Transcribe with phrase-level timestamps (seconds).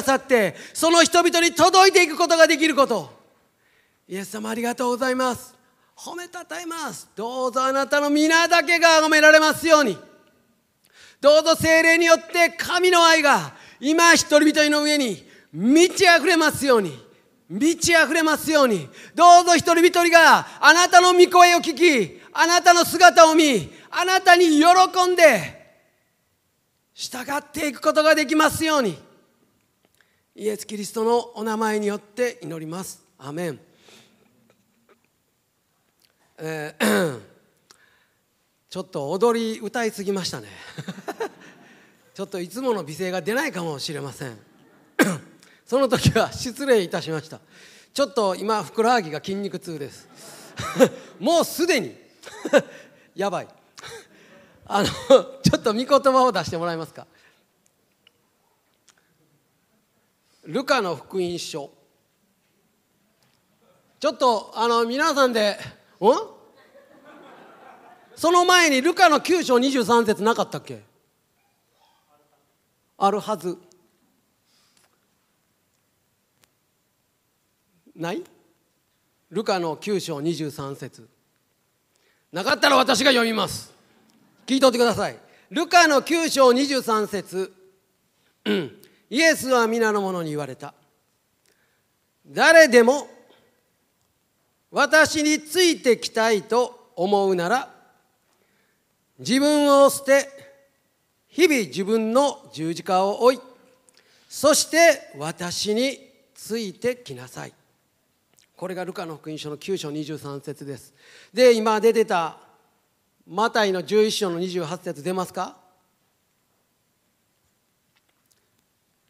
[0.00, 3.18] ださってその人々に届いていくことができること。
[4.08, 5.54] イエス様ありがとうございます。
[5.96, 7.08] 褒めたたえます。
[7.14, 9.96] どうぞあなたの皆だけが褒められますように。
[11.20, 16.98] どうぞ精霊によって神の愛が今一人一人の上に満ち溢れますように。
[17.48, 18.88] 満ち溢れますように。
[19.14, 25.60] どうぞ一人一人があなたの御声を聞きあなたの姿を見あなたに喜んで
[26.94, 29.09] 従っていくことができますように。
[30.40, 33.04] イエス・キリストのお名前によって祈ります。
[33.18, 33.60] アメン、
[36.38, 37.20] えー、
[38.70, 40.48] ちょっと踊り歌いすぎましたね。
[42.14, 44.38] ちょっといつもの美声が出ないかもしれません。
[45.66, 47.38] その時は失礼いたしました。
[47.92, 50.08] ちょっと今ふくらはぎが筋肉痛です。
[51.20, 51.94] もうすでに。
[53.14, 53.48] やばい。
[54.64, 57.06] あのちょっと御言葉を出してもらえますか。
[60.44, 61.70] ルカの福音書。
[63.98, 65.58] ちょっとあの皆さんで
[66.00, 66.06] ん？
[68.16, 70.82] その前にルカの9章23節なかったっけ？
[72.96, 73.58] あるはず。
[77.94, 78.24] ない？
[79.30, 81.08] ルカの9章23節。
[82.32, 83.72] なかったら私が読みます。
[84.46, 85.16] 聞いとってください。
[85.50, 87.52] ルカの9章23節。
[89.10, 90.72] イエスは皆の者に言われた。
[92.26, 93.08] 誰でも
[94.70, 97.68] 私についてきたいと思うなら
[99.18, 100.28] 自分を捨て
[101.28, 103.40] 日々自分の十字架を追い
[104.28, 105.98] そして私に
[106.34, 107.52] ついてきなさい。
[108.56, 110.94] これがルカの福音書の9章23節です。
[111.34, 112.36] で今出てた
[113.26, 115.59] マタイの11章の28節出ますか？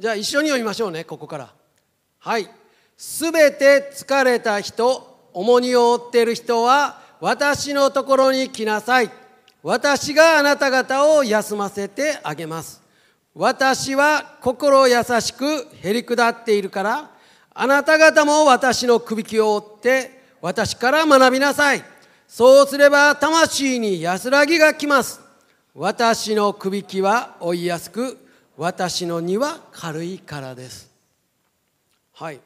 [0.01, 1.53] じゃあ一緒に読みましょうねここから。
[2.21, 2.49] はい。
[2.97, 9.11] すべて疲れた人重荷を負っている人は私のところに来なさい。
[9.63, 12.81] 私があなた方を休ませてあげます。
[13.35, 17.11] 私は心優しくへり下っているから
[17.53, 21.85] あなた方も私のくびきを追って私から学びなさい。
[22.27, 25.21] そうすれば魂に安らぎが来ます。
[25.75, 28.30] 私のくびきは追いやすく、
[28.61, 30.91] 私の荷は軽いからです。
[32.13, 32.35] はい。
[32.35, 32.43] 今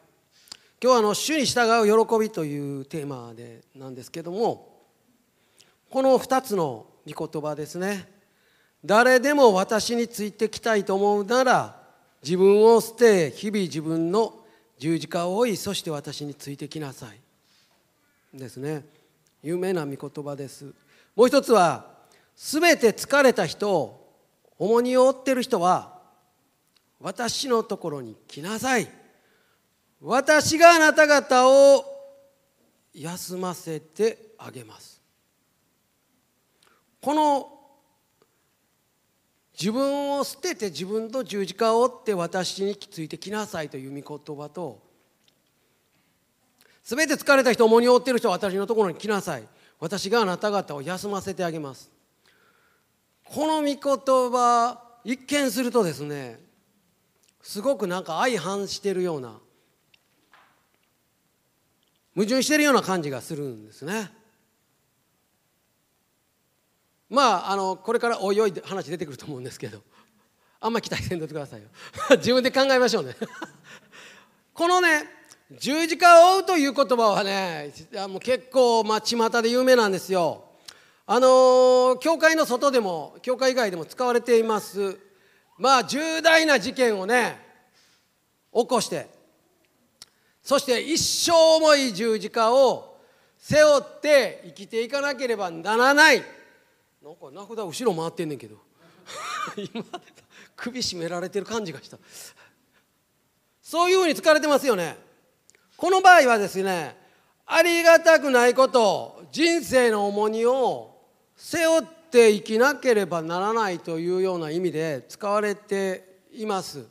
[0.80, 4.78] 日はあの主に従う喜びというテーマでなんですけども、
[5.90, 8.08] この2つの御言葉ですね。
[8.84, 11.82] 誰でも私についてきたいと思うなら、
[12.22, 14.34] 自分を捨て、日々自分の
[14.78, 18.38] 十字架を追い、そして私についてきなさい。
[18.38, 18.84] ですね。
[19.42, 20.66] 有名な御言葉です
[21.16, 21.86] もう一つは
[22.36, 24.00] 全て疲れた人
[24.60, 25.93] 重荷を負ってる人は
[27.04, 28.88] 私のところに来なさい。
[30.00, 31.84] 私があなた方を
[32.94, 35.02] 休ませてあげます。
[37.02, 37.52] この
[39.52, 44.82] 自分を捨てて自分と十字架を追って私についてきなさいという御言葉と
[46.82, 49.46] すべて疲れた人重荷を負っている人は私のところに来なさい。
[49.78, 51.90] 私があなた方を休ませてあげます。
[53.24, 56.53] この御言葉一見するとですね
[57.44, 59.38] すごくなんか相反しているような
[62.14, 64.10] 矛盾しているような感じがするんですね。
[67.10, 69.82] まああのこれからおいおい話出てくると思うんですけど
[70.58, 71.68] あんま期待せんとってくださいよ。
[72.16, 73.14] 自分で考えましょうね。
[74.54, 75.04] このね
[75.50, 77.74] 十字架を追うという言葉はね
[78.08, 80.44] もう結構まあ巷で有名なんですよ。
[81.04, 84.98] あの教会の外でも教会以外でも使われています。
[85.58, 87.38] まあ重大な事件をね
[88.52, 89.08] 起こして
[90.42, 92.98] そして一生重い十字架を
[93.38, 96.22] 背負って生きていかなければならない。
[97.02, 98.56] なんか名札後ろ回ってんねんけど。
[99.56, 99.84] 今
[100.56, 101.98] 首絞められてる感じがした。
[103.62, 104.96] そういうふうに使われてますよね。
[105.76, 106.96] この場合はですね
[107.46, 110.94] ありがたくないこと人生の重荷を
[111.36, 111.82] 背負っ
[112.14, 116.86] て生きなければならないというような意味で使われています。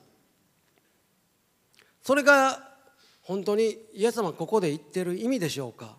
[2.01, 2.73] それが
[3.21, 5.95] 本当にイエス様ここで言ってる意味でしょうか。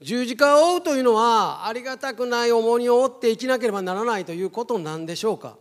[0.00, 5.56] 十字架を追うというのはありがたくない重荷を負って生きなければならないということなんでしょうか。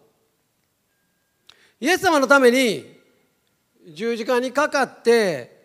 [1.79, 2.95] イエス様のために
[3.89, 5.63] 十字架にかかって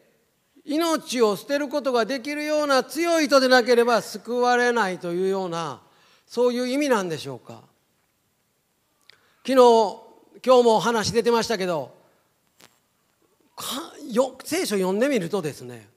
[0.65, 5.83] 命を捨てることができるような強い人でなければ救われないというような
[6.29, 7.63] そういう意味なんでしょうか？
[9.47, 9.55] 昨日
[10.45, 11.97] 今日も話出てましたけど
[14.13, 15.89] よ聖書読んでみるとですね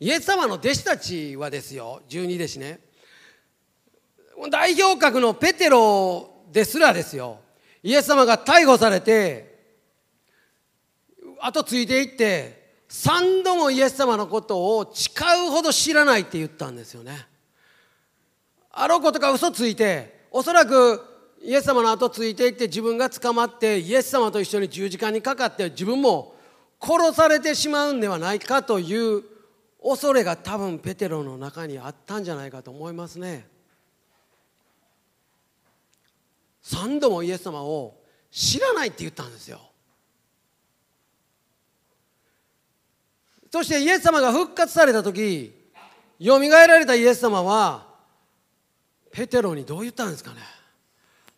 [0.00, 2.80] イエス様の弟子たちはですよ十二弟子ね
[4.50, 7.38] 代表格のペテロですらですよ
[7.84, 9.54] イエス様が逮捕されて
[11.40, 15.12] 後ついていって三度もイエス様のことを誓
[15.46, 17.26] うほど知らないって言ったんですよね。
[18.76, 21.00] あろうことか嘘ついておそらく
[21.42, 26.34] イエス様の後ついていって自分が捕まってイエス様と一緒に十字架にかかって自分も
[26.80, 29.22] 殺されてしまうんではないかという
[29.82, 33.46] 恐れが多分ペテロの中にあったんじゃないかと思いますね。
[36.64, 37.94] 3度もイエス様を
[38.30, 39.60] 知らないって言ったんですよ。
[43.52, 45.54] そしてイエス様が復活された時
[46.18, 47.93] よみがえられたイエス様は
[49.14, 50.38] ペテロにどう言ったんですかね？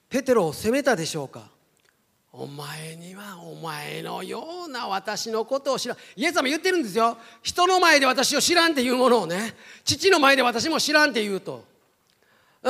[0.08, 1.42] ペテロを責めたでしょうか？
[2.32, 5.98] お前にはお前のような私のことを知らん。
[6.16, 7.18] イエス様言ってるんですよ。
[7.42, 9.54] 人の前で私を知らんっていうものをね。
[9.84, 11.64] 父の前で私も知らんって言うと。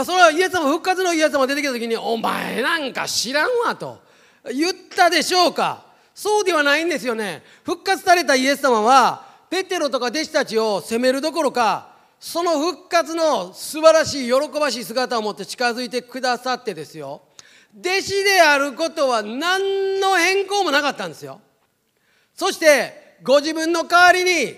[0.05, 4.02] それはイエス様復活のイエス様が出てきた時に「お前なんか知らんわ」と。
[4.52, 5.87] 言ったでしょうか？
[6.17, 7.44] そうではないんですよね。
[7.62, 17.22] 復活されたイエス様はペテロとか弟子たちを責めるどころかその復活の素晴らしい喜ばしい姿を持って近づいてくださってですよ。
[17.78, 21.40] 弟子であることは何の変更もなかったんですよ。
[22.34, 24.56] そしてご自分の代わりに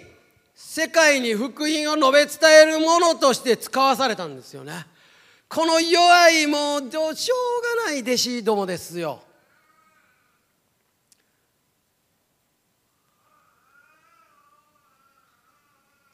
[0.54, 4.86] 世界に福音を述べ伝えるものとして使わされたんですよね。
[5.48, 7.34] この弱いもうしょ
[7.80, 9.22] うがない弟子どもですよ。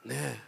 [0.05, 0.44] ねえ。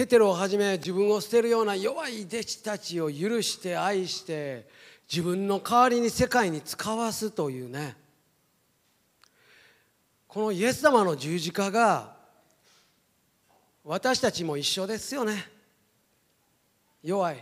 [0.00, 4.66] ペテロをはじめ自分を捨てるような弱い弟子たちを許して愛して
[5.06, 7.98] 自分の代わりに世界に使わすというね。
[10.26, 12.14] このイエス様の十字架が
[13.84, 15.46] 私たちも一緒ですよね。
[17.02, 17.36] 弱い。
[17.36, 17.40] い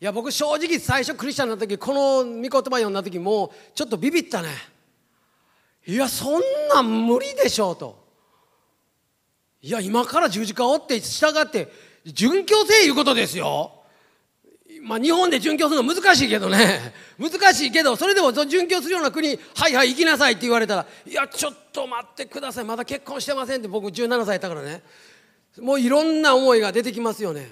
[0.00, 4.48] や僕正直最初クリスチャンの時この御言葉読んだ時もうちょっとビビったね。
[5.86, 6.42] いやそん
[6.74, 7.99] なん無理でしょうと。
[9.62, 11.68] いや今から十字架を追って従って
[12.06, 13.72] 殉教せいうことですよ。
[14.82, 16.94] まあ、日本で殉教するの難しいけどね。
[17.18, 22.64] 難しいけどそれでも殉教するような国はいはい行きなさいって言われたらいやちょっと待ってください。
[22.64, 24.82] まだ結婚してませんって僕17歳だからね。
[25.58, 27.50] もういろんな思いが出てきますよね。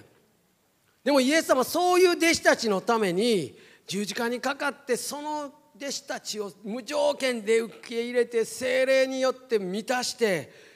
[1.04, 10.67] でもイエス様そういう弟子たちのために十字架にかかってその弟子たちを無条件で受け入れて精霊によって満たして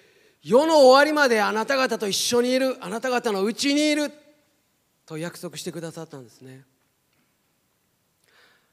[0.42, 4.12] 世の終わりまであなた方と一緒にいるあなた方のうちにいる
[5.06, 6.64] と約束してくださったんですね。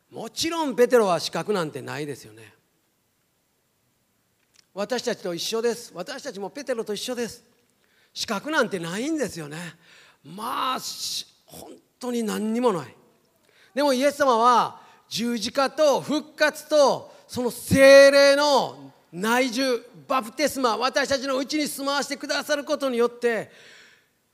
[0.10, 2.54] もちろんペテロは資格なんてないですよね。
[4.74, 5.92] 私たちと一緒です。
[5.94, 7.44] 私たちもペテロと一緒です。
[8.14, 9.58] 資格なんてないんですよね。
[10.24, 10.80] まあ
[11.46, 12.96] 本当に何にもない。
[13.76, 23.50] でもイエス様は十字架と復活とその精霊の内住バプテスマ私たちのうちに住まわせてくださることによって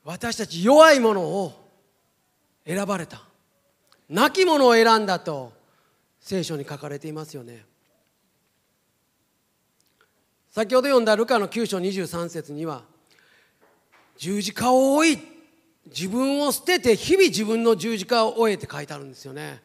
[0.04, 1.70] 私たち弱いものを
[2.66, 3.22] 選ばれた。
[4.08, 5.52] 亡き者を選んだと
[6.20, 7.64] 聖書に書かれていますよね。
[10.50, 12.82] 先ほど読んだルカの9章23節には
[14.16, 15.18] 十字架を追い
[15.86, 19.62] 自分を捨てて日々自分の十字架を追えって書いてあるんですよね。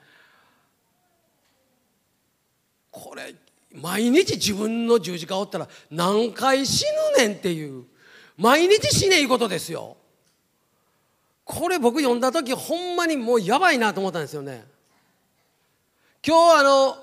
[2.92, 3.34] これ
[3.74, 6.86] 毎日自分の十字架を追ったら何回死
[7.18, 7.86] ぬねんっていう。
[8.38, 9.98] 毎日死ねいうことですよ。
[11.46, 14.66] これ僕読んだ時ほんまにもうやばいなと思ったんですよね。
[16.26, 16.98] 今日あの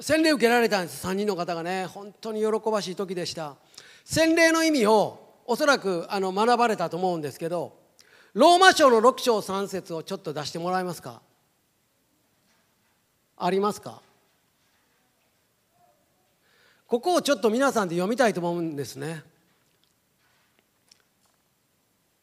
[0.00, 1.06] 洗礼受けられたんです。
[1.06, 1.86] 3人の方がね。
[1.86, 3.56] 本当に喜ばしい時でした。
[4.04, 7.76] 洗礼の意味をおそらくあの学ばれたと思うんですけど
[8.34, 11.20] ローマ書の6章3節をちょっと出してもらえますか？
[13.36, 14.00] ありますか？
[16.86, 19.22] ここをちょっと皆さんで読みたいと思うんですね。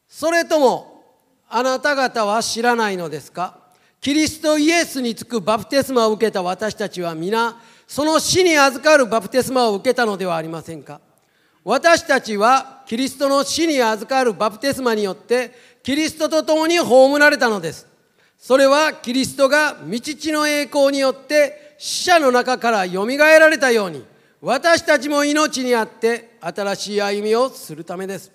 [0.08, 1.04] それとも
[1.48, 3.58] あなた方は知らないのですか？
[4.00, 11.00] キリストイエスにつくバプテスマを受けた私たちは皆その死に預かるバプテスマを受けたのではありませんか？
[11.62, 15.52] 私たちはキリストの死に預かるバプテスマによって
[15.82, 17.86] キリストと共に葬られたのです。
[18.38, 24.04] それはキリストが道地の栄光によって死者の中からよみがえられたように
[24.46, 28.30] 私たちも命にあって新しい歩みをするためです。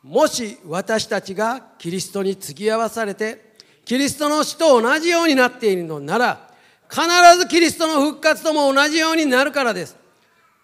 [0.00, 6.50] もし私たちがキリストに継ぎ合わされてキリストの死と同じようになっているのなら
[6.88, 7.02] 必
[7.36, 9.96] ずキリストの復活とも同じようになるからです。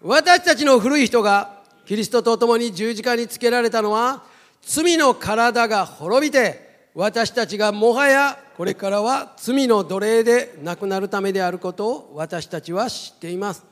[0.01, 4.23] 私たちの古い人がキリストと共に十字架につけられたのは
[4.61, 13.70] 罪の体が滅びて私たちがもはやこれからは罪の奴隷でなくなるためであることを私たちは知っています。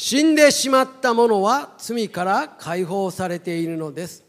[0.00, 4.22] 死んでしまった者は罪から解放されているのです。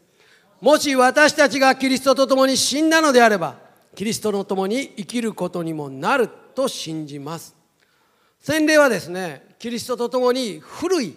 [0.62, 3.56] もし私たちがキリストと共に死んだのであれば
[3.94, 7.56] キリストの共に生きることにもなると信じます。
[8.40, 11.16] 洗礼はですねキリストと共に古い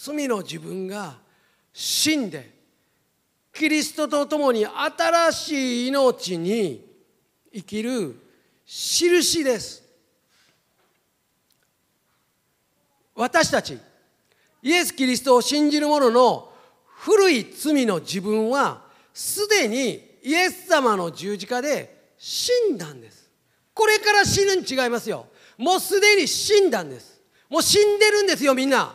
[0.00, 1.16] 罪の自分が
[1.72, 2.54] 死んで
[3.52, 6.88] キリストと共に新しい命に
[7.52, 8.14] 生きる
[8.64, 9.89] 印です。
[13.14, 13.78] 私たち
[14.62, 16.52] イエス・キリストを信じる者の
[16.84, 18.82] 古い罪の自分は
[19.14, 23.30] すでにイエス様の十字架で死んだんです。
[23.72, 25.26] これから死ぬに違いますよ。
[25.56, 27.20] もうすでに死んだんです。
[27.48, 28.94] もう死んでるんですよみんな。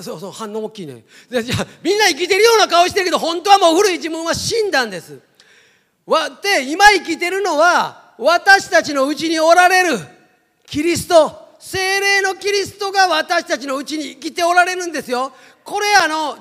[0.00, 1.04] そうそう反応大きいね。
[1.28, 1.42] じゃ
[1.82, 5.18] みんな生きてるような顔してるけど本当はもう古い自分は死んだんです。
[6.06, 10.13] わで今生きてるのは私たちのうちにおられる。
[10.66, 15.32] キリスト精霊のキリストが私たちのうちに生きておられるんですよ。
[15.64, 16.36] これあの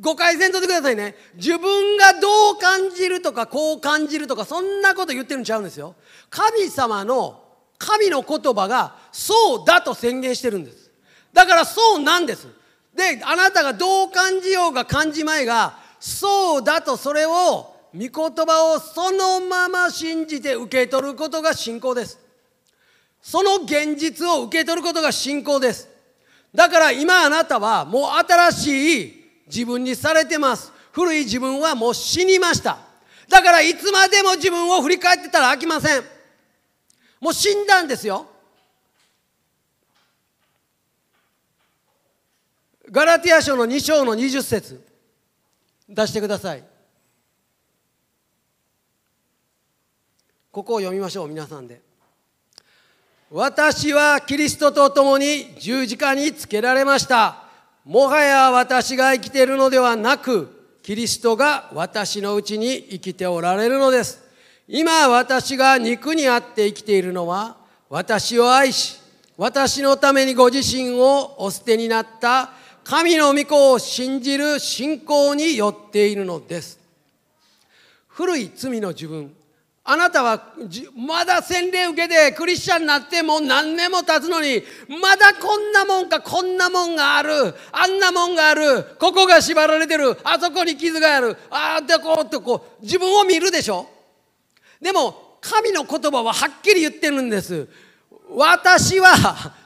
[0.00, 1.14] 誤解せんとってくださいね。
[1.34, 5.94] 自分がどう感じるとかこう感じるとかそんなこと言ってるんちゃうんですよ。
[6.30, 7.42] 神様の
[7.78, 10.90] 神の言葉がそうだと宣言してるんです。
[11.32, 12.48] だからそうなんです。
[12.94, 22.23] であなたがどう感じようが感じまいがそうだとそれを御言葉をそのまま信じて受け取ることが信仰です。
[23.24, 25.88] その現実を受け取ることが信仰です。
[26.54, 30.70] だから今あなたはもう新しい自分にされてます。
[30.92, 32.76] 古い自分はもう死にました。
[33.30, 36.04] だからいつまでも自分を振り返ってたら飽きません。
[37.18, 38.26] もう死んだんですよ。
[42.90, 44.86] ガラティア書の2章の20節。
[45.88, 46.62] 出してください。
[50.52, 51.93] ここを読みましょう皆さんで。
[53.36, 57.42] 私はキリストと共に十字架につけられました。
[57.84, 64.22] もはや私が生きているのではなくキリストが私のうちに生きておられるのです。
[64.68, 67.56] 今私が肉にあって生きているのは
[67.90, 69.00] 私を愛し
[69.36, 72.52] 私のためにご自身をお捨てになった
[72.84, 76.78] 神の御子を信じる信仰によっているのです。
[78.06, 79.34] 古い罪の自分
[79.86, 80.54] あなたは
[80.96, 87.54] まだ洗礼受けてクリスチャンになってもう何年も経つのにまだこんなもんかこんなもんがある。
[87.70, 88.96] あんなもんがある。
[88.98, 90.18] ここが縛られてる。
[90.24, 91.36] あそこに傷がある。
[91.50, 93.86] ああってこうってこう自分を見るでしょ？
[94.80, 97.68] でも神の言葉ははっきり言ってるんです。
[98.30, 99.12] 私は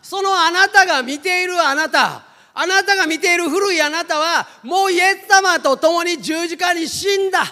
[0.02, 2.24] そのあなたが見ているあなた。
[2.54, 7.44] あなたが見ている古いあなたはもうイエス様と共に十字架に死んだ。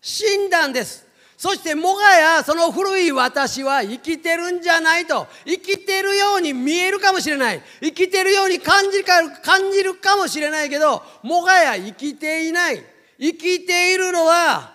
[0.00, 1.01] 死んだんです。
[1.42, 7.60] そしてもはやその古い私は生きてるんじゃないと生きてるように見えるかもしれない。
[7.80, 12.80] 生きてるように感じるか感じるかもしれないけどもはや生きていない。
[13.18, 14.72] 生きているのは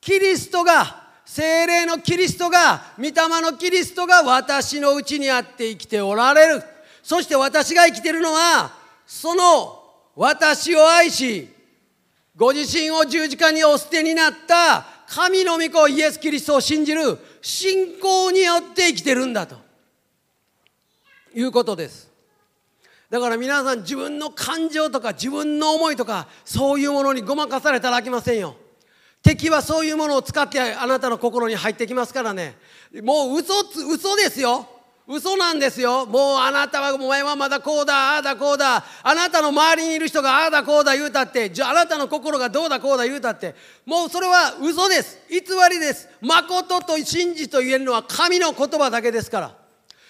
[0.00, 6.64] キリストが精霊のキリストが御霊のキリストが私のうちにあって生きておられる。
[7.04, 8.72] そして私が生きてるのは
[9.06, 9.84] その
[10.16, 11.48] 私を愛し
[12.34, 19.66] ご自身を十字架にお捨てになった神の御子イエス・キリストを信じる信仰によって生きてるんだと。
[21.36, 22.10] いうことです。
[23.10, 28.56] だから皆さん自分の感情とか自分の思いとかそういうものにごまかされたらあきませんよ。
[29.22, 32.56] 敵はそういうものを使ってあなたの心に入ってきますからね。
[33.02, 34.68] もう嘘つ嘘ですよ。
[35.08, 36.04] 嘘なんですよ。
[36.04, 38.84] もうあなたはお前はまだこうだああだこうだ。
[39.04, 43.54] あなたの周りにいる人がああだこうだ言うたってじゃああなたの心がどうだこうだ言うたって。
[43.84, 45.18] もうそれは嘘です。
[45.30, 46.08] 偽りです。
[46.20, 49.54] 誠と真実と言えるのは神の言葉だけですから。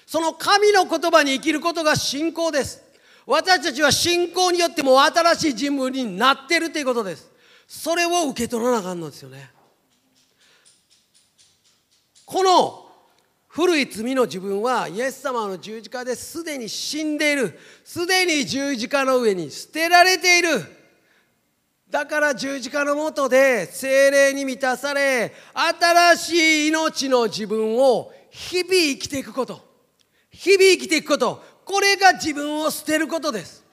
[0.06, 2.82] その神の言葉に生きることが信仰です。
[3.26, 7.28] 私たちは信仰によっても新しい人物になってるということです。
[7.68, 9.50] それを受け取らなあかんのですよね。
[12.24, 12.85] この
[13.56, 17.58] 古い罪の自分はイエス様の十字架ですでに死んでいる。
[17.82, 20.62] すでに十字架の上に捨てられている。
[21.88, 29.66] だから十字架のもとで精霊に満たされ新しい命の自分を日々生きていくこと。
[30.30, 31.42] 日々生きていくこと。
[31.64, 33.64] これが自分を捨てることです。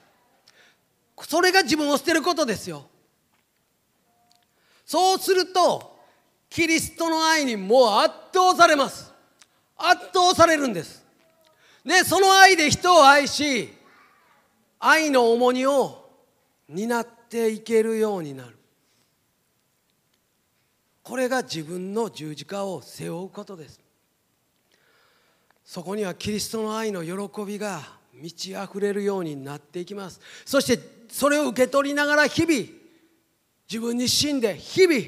[1.28, 2.86] それが自分を捨てることですよ。
[4.86, 5.98] そうすると
[6.48, 9.12] キリストの愛にもう圧倒されます。
[9.76, 11.04] 圧倒されるんです。
[11.84, 13.68] でその愛で人を愛し
[14.78, 16.10] 愛の重荷を
[16.68, 18.56] 担っていけるようになる。
[21.02, 23.80] これが自分の十字架を背負うことです。
[25.64, 27.80] そこにはキリストの愛の喜びが
[28.14, 30.20] 満ち溢れるようになっていきます。
[30.46, 32.68] そしてそれを受け取りながら日々
[33.70, 35.00] 自分に死んで日々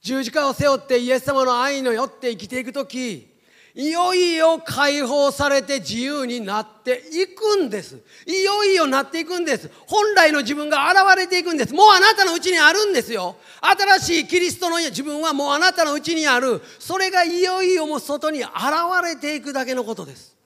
[0.00, 3.29] 十字架を背負ってイエス様の愛のよって生きていく時
[3.80, 7.98] いよいよ解放されて自由になっていくんです。
[8.26, 9.70] いよいよなっていくんです。
[9.86, 11.72] 本来の自分が現れていくんです。
[11.72, 13.36] もうあなたのうちにあるんですよ。
[13.62, 16.60] 新しいキリストの自分はもうあなたのうちにある。
[16.78, 18.50] それがいよいよもう外に現
[19.02, 20.36] れていくだけのことです。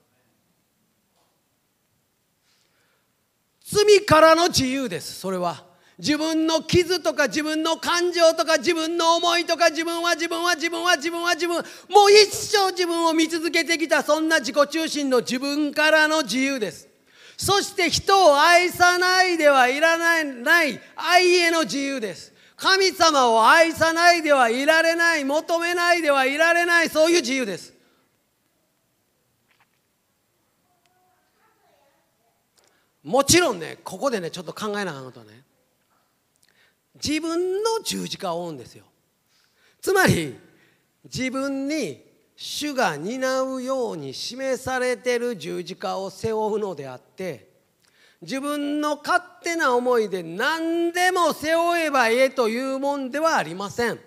[3.65, 5.19] 罪からの自由です。
[5.19, 5.74] それは。
[5.99, 11.57] 自分の傷とか自分の感情とか自分の思いとか自分は自分は自分は自分は自分
[11.89, 16.89] もう一生自分を見続けてきたそんな自己中心の自分からの自由です。
[17.37, 22.33] そして人を愛さないではいらないない愛への自由です。
[22.57, 27.73] 神様を愛さないではいられない求めないではいられないそういう自由です。
[33.05, 35.34] もちろんねここでねちょっと考えなあかんことね
[37.07, 38.85] 自分の十字架を負うんですよ。
[39.83, 40.35] つまり
[41.05, 42.03] 自分に
[42.35, 47.51] 主が担うように示されてる十字架を背負うのであって
[48.23, 54.01] 自分の勝手な思いで何でも背負えばええというもんではありません。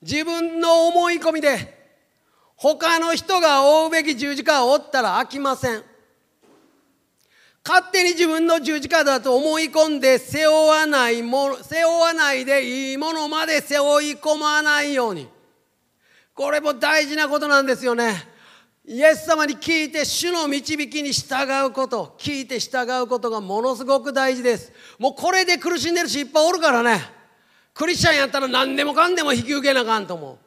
[0.00, 1.76] 自分の思い込みで
[2.54, 5.82] 他の人が負うべき十字架を負ったら飽きません。
[7.66, 15.28] 勝手に自分の十字架だと思い込んで背負わないもの背負わないでいいものまで背負い込まないように。
[16.34, 18.14] これも大事なことなんですよね。
[18.86, 24.72] イエス様に聞いて主の導きに従うこと聞いて従うことがものすごく大事です。
[24.98, 27.00] もうこれで苦しんでるしいっぱいおるからね。
[27.74, 30.38] クリスチャンやったら何でもかんでも引き受けなあかんと思う。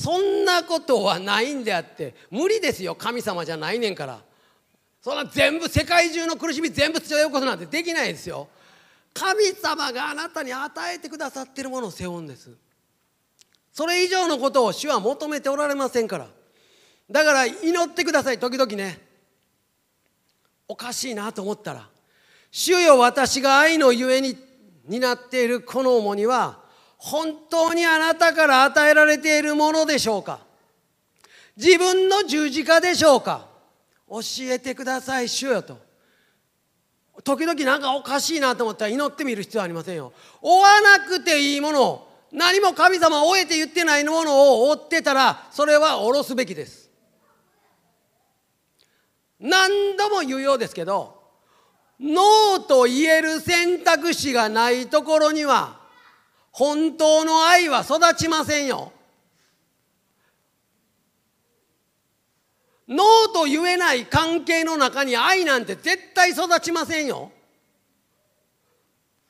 [0.00, 2.94] そんなことはないんであって無理ですよ。
[2.94, 4.20] 神様じゃないねんから。
[5.06, 8.48] そんな全部世界中の苦しみ全部強いことなんてできないですよ。
[9.14, 12.50] 神様があなたに与えてくださっているものを背負うんです。
[13.72, 16.26] それ以上のことを主は求めておられませんから。
[17.08, 18.40] だから祈ってください。
[18.40, 18.98] 時々ね。
[20.66, 21.88] おかしいなと思ったら。
[22.50, 24.36] 主よ私が愛のゆえに
[24.86, 26.58] 担っているこの重荷は
[26.96, 30.40] 本当にあなたから与えられているものでしょうか。
[31.56, 33.54] 自分の十字架でしょうか。
[34.08, 35.78] 教えてください主よと。
[37.24, 40.12] 時々なんかおかしいなと思ったら祈ってみる必要はありませんよ。
[40.42, 46.90] 追わなくていいものを何も神様を追えて言ってないものを追ってたらそれは下ろすべきです。
[49.40, 51.20] 何度も言うようですけど
[52.00, 55.80] ノーと言える選択肢がないところには
[56.52, 58.92] 本当の愛は育ちませんよ。
[62.88, 67.32] ノーと言えない関係の中に愛なんて絶対育ちませんよ。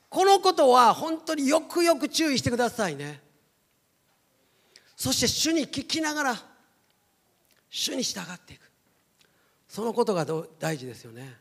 [0.09, 3.21] このことは本当によくよく注意してくださいね。
[4.95, 6.35] そして主に聞きながら
[7.69, 8.61] 主に従っていく。
[9.67, 10.25] そのことが
[10.59, 11.35] 大事ですよね。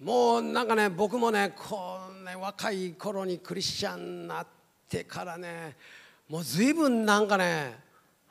[0.00, 4.46] もうなんかね僕もねこうね若い頃にクリスチャンになっ
[4.88, 5.76] てからね
[6.28, 7.78] もう随分なんかね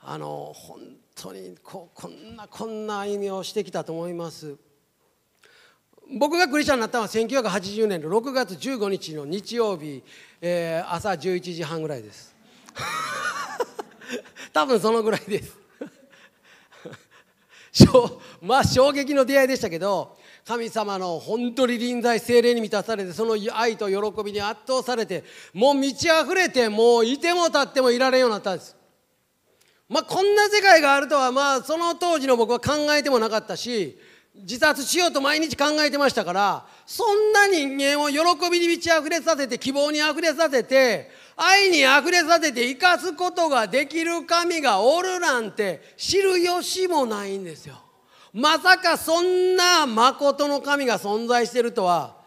[0.02, 0.80] あの本
[1.16, 4.56] 当にここんなこんな歩みをしてきたと思います。
[6.18, 10.04] 僕がクリスチャンになったのは1980年の6月15日の日曜日、
[10.42, 12.36] えー、朝11時半ぐらいです。
[14.52, 15.58] 多分そのぐらいです。
[18.42, 25.24] まあ衝撃の出会いでしたけど神様の本当に臨在精霊に満たされてその愛と喜びに圧倒されて
[25.54, 28.76] もう満ち溢れてもういても立ってもいられんようになったんです。
[29.90, 33.98] まあ、こんな世界があるとは、まあ、その当時の僕は考えてもなかったし
[34.36, 47.76] 自殺しようと毎日考えてましたからそんな人間を喜びに満ち溢れさせて希望に溢れさせて愛に溢れさせて生かすことができる神がおるなんて知る由もないんですよ。
[48.34, 52.18] まさかそんな誠の神が存在してるとは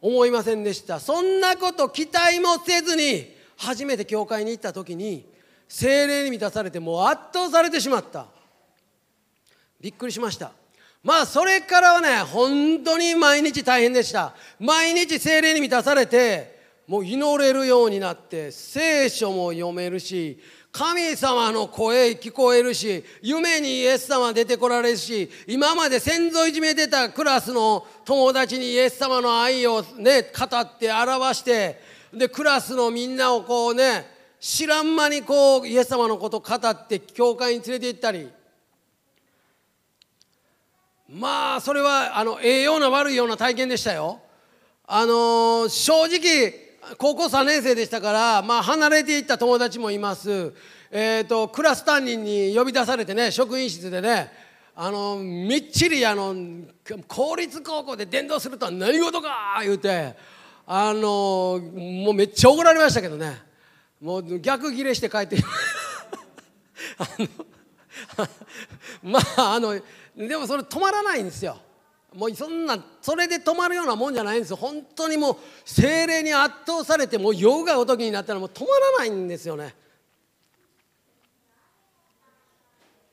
[0.00, 5.26] 思いませんでしたそんなこと期待もせずに初めて教会に行った時に
[5.68, 8.26] 精霊に満たされてもう圧倒されてしまった。
[9.80, 10.52] びっくりしました。
[11.02, 14.34] まあそれからはね本当に毎日大変でした。
[14.58, 20.38] 毎日精霊に満たされてもう祈れるようになって聖書も読めるし
[20.70, 31.80] 神様の声聞こえるし夢にイエス様出てこられるし今まで先祖いじめてたクラスの友達にイエス様の愛をね語って表して
[32.12, 34.15] でクラスのみんなをこうね
[34.48, 38.30] 知らん間にこうイエス様のこと語って教会に連れて行ったり。
[41.08, 44.20] まあそれはあのええような悪いような体験でしたよ。
[44.86, 50.54] あの正直高校3年生でしたから、まあ、離れていった友達もいます、
[50.92, 54.30] えーと、クラス担任に呼び出されてね職員室でね
[54.76, 56.36] あのみっちりあの
[57.08, 60.14] 公立高校で伝道するとは何事か言うて
[60.64, 63.45] あのもうめっちゃ怒られましたけどね。
[64.00, 65.36] もう逆ギレして帰って。
[66.98, 67.28] あの
[69.02, 69.80] まああの
[70.16, 71.58] でもそれ止まらないんですよ。
[72.14, 74.56] もうそんなそれで止まるようなもんじゃないんですよ。
[74.56, 79.74] 本当にもう精霊に圧倒されてもう酔うがごときになったらもう止まらないんですよね。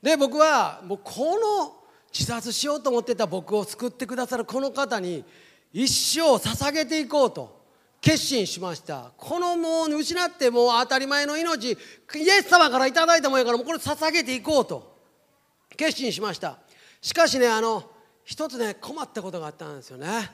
[0.02, 1.76] で僕はもうこの
[2.12, 5.24] 自殺しようと思ってた僕を救ってくださるこの方に
[5.72, 7.63] 一生捧げていこうと。
[8.04, 9.12] 決心しました。
[9.16, 11.76] このもう失ってもう当たり前の命イ
[12.28, 14.94] エス様から頂いたもんやからもうこれ捧げていこうと。
[15.74, 16.58] 決心しました。
[17.00, 17.82] しかしねあの
[18.22, 20.30] 一つね困ったことがあったんですよね。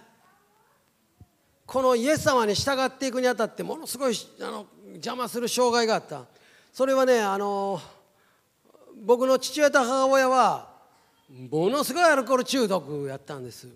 [1.64, 6.24] このイエス様に従っていくにあたってものすごいあの邪魔する障害があった。
[6.72, 7.80] それはねあの
[9.00, 10.70] 僕の父親と母親は
[11.48, 13.68] ものすごいアルコール中毒やったんです。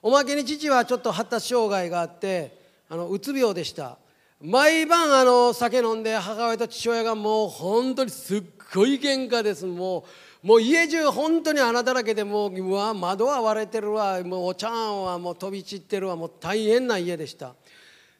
[0.00, 2.61] おまけに父はちょっと発達障害があって
[2.92, 3.96] あのうつ病でした。
[4.38, 8.42] 毎晩あの酒飲んで母親と父親がもう本当にすっ
[8.74, 9.64] ごい喧嘩です。
[9.64, 10.04] も
[10.44, 14.22] うもう家中本当に穴だらけでもううわ窓は割れてるわ。
[14.22, 16.16] もうお茶碗はもう飛び散ってるわ。
[16.16, 17.54] もう大変な家でした。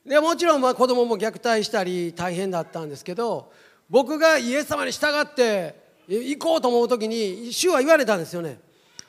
[0.07, 3.53] でもちろんまあ子供も虐待したり大変だったんですけど
[3.91, 5.75] 僕がイエス様に従って
[6.09, 8.59] 行こうと思う時に主は言われたんですよね。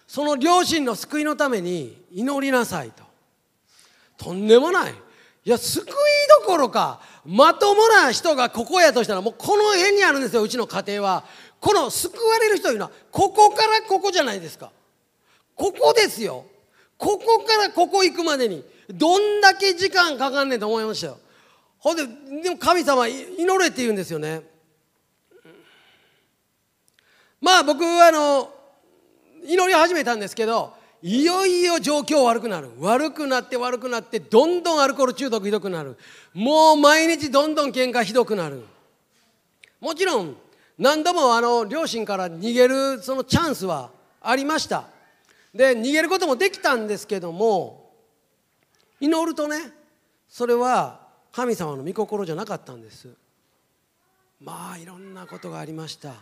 [0.07, 3.03] その両親の救いのために祈りなさいと。
[4.17, 4.93] とんでもない。
[5.45, 5.85] いや救い
[6.41, 11.25] どころかまともな人がここやとしたらもうこの辺にあるんですようちの家庭は。
[11.59, 14.69] この救われる人というのはここからここじゃないですか。
[15.55, 16.45] ここですよ。
[16.97, 21.19] ここからここ行くまでにどんだけ時間かかんねんと思いましたよ。
[21.79, 22.05] ほんで
[22.41, 24.41] でも神様祈れって言うんですよね。
[27.39, 28.53] まあ僕はあの
[29.45, 30.73] 祈り始めたんですけど
[31.05, 32.69] いよいよ状況悪くなる。
[32.79, 35.97] 悪くなって悪くなってどんどんアルコール中毒ひどくなる。
[36.33, 38.63] もう毎日どんどん喧嘩ひどくなる。
[39.81, 40.37] もちろん
[40.77, 44.85] 何度もあの両親から逃げるそのチャンスはありました。
[45.53, 47.91] で逃げることもできたんですけども
[49.01, 49.57] 祈るとね
[50.29, 51.01] それは
[51.33, 53.09] 神様の御心じゃなかったんです。
[54.39, 56.13] まあいろんなことがありました。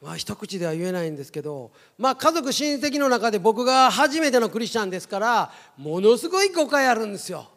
[0.00, 7.48] まあ一口では言えないんですけどまあ家族親戚の中で僕が初めてのクリスチャンですからものすごい誤解あるんですよ。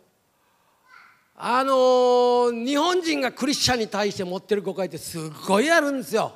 [1.43, 6.33] あのー、日本人がクリスチャンに対して持ってる誤解ってすごいあるんですよ。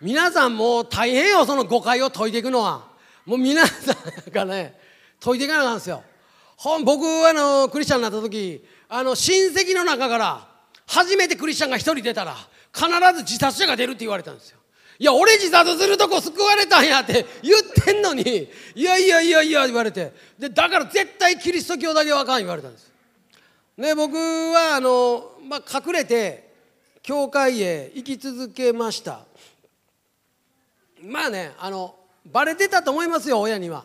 [0.00, 2.88] 皆さんもう大変よその誤解を解いていくのは
[3.24, 4.78] もう皆さんがね
[5.20, 6.02] 解いていかなあかんですよ。
[6.84, 10.48] 僕あのクリスチャンになった時あの親戚の中から
[10.86, 12.34] 初めてクリスチャンが一人出たら
[12.72, 14.58] 必ず自殺者が出るって言われたんですよ。
[14.98, 20.12] いや俺自殺するとこ救われたんやって言ってんのにいやいやいやいや言われて。
[20.38, 22.92] でだから絶対キリスト教だけはあかん言われたんです。
[23.76, 26.52] で僕はあの、まあ、隠れて
[27.02, 29.20] 教会へ行き続けました。
[31.02, 33.84] まあねあのバレてたと思いますよ親には。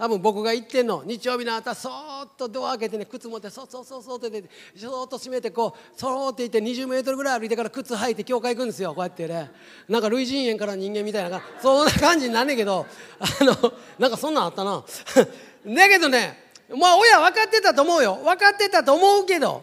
[0.00, 9.50] 多分僕が行ってんの日曜日の朝そーっとドア開けてね靴持ってそそそそっててそーっと閉めてこうそろって行って20メートルぐらい歩いてから靴履いて教会行くんですよこうやってね。
[9.90, 12.86] なんか類人猿から人間みたいなそんな感じになんねんけど
[13.18, 14.82] あのなんかそんなんあったな。
[15.68, 18.14] だけどねまあ親分かってたと思うよ。
[18.24, 19.62] 分かってたと思うけど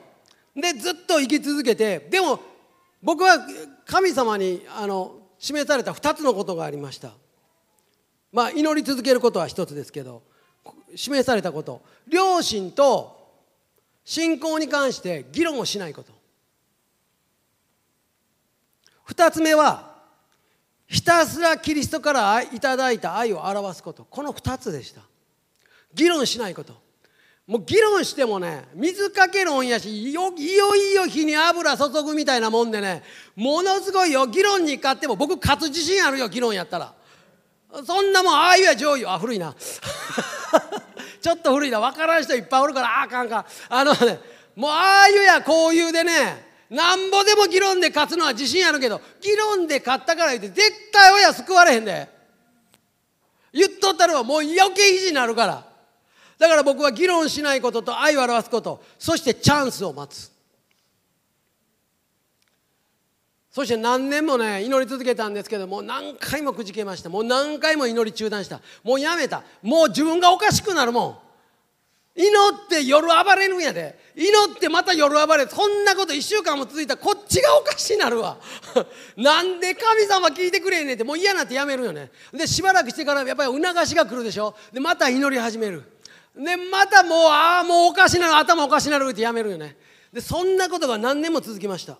[0.56, 2.40] でずっと生き続けてでも
[3.02, 3.40] 僕は
[3.88, 7.14] 神様にあの示された2つのことがありました。
[8.32, 10.27] まあ祈り続けることは一つですけど。
[10.96, 11.82] 示されたこと。
[12.08, 13.18] 両親と
[14.04, 16.12] 信仰に関して議論をしないこと。
[19.10, 19.96] 2つ目は
[20.88, 24.06] ひたすらキリストからいただいた愛を表すこと。
[24.06, 25.02] この2つでした。
[25.94, 26.74] 議論しないこと。
[27.46, 33.04] もう議論してもね水かけ論やしよいよいよ火に油注ぐみたいなもんでね
[33.38, 34.28] ものすごいよ。
[34.28, 36.94] 議論に勝っても僕勝つ自信あるよ議論やったら。
[37.86, 39.54] そんなもんああいうや上位あ古いな。
[41.22, 41.80] ちょっと古いな。
[41.80, 42.88] 分からん人いっぱいおるから。
[43.00, 44.20] ああかんかあのね
[44.56, 52.16] もうああいうやこういうでねなんぼでも議論で勝つのは自信あるけど議論で勝ったから言って絶対親救われへんで。
[53.54, 55.64] 言っとったのはもう余計意地になるから。
[56.38, 60.37] だから僕は議論しないことと愛を表すことそしてチャンスを待つ。
[63.58, 67.10] そして何年もね祈り続けたんですけども何回もくじけました。
[67.10, 68.62] もう何回も祈り中断した。
[68.84, 69.42] もうやめた。
[69.64, 71.08] もう自分がおかしくなるも
[72.16, 72.22] ん。
[72.22, 73.98] 祈って夜暴れるんやで。
[74.16, 78.38] 祈ってまた夜暴れそんなこと1週間も続いたらこっちがおかしになるわ。
[79.18, 81.04] なんで神様聞いてくれねんって。
[81.04, 82.12] もう嫌なってやめるよね。
[82.32, 84.56] でしばらくしてからやっぱり促しが来るでしょ。
[84.72, 85.82] でまた祈り始める。
[86.36, 89.76] でまたもうああもうおかしなる頭おかしなるってやめるよね。
[90.14, 91.98] でそんなことが何年も続きました。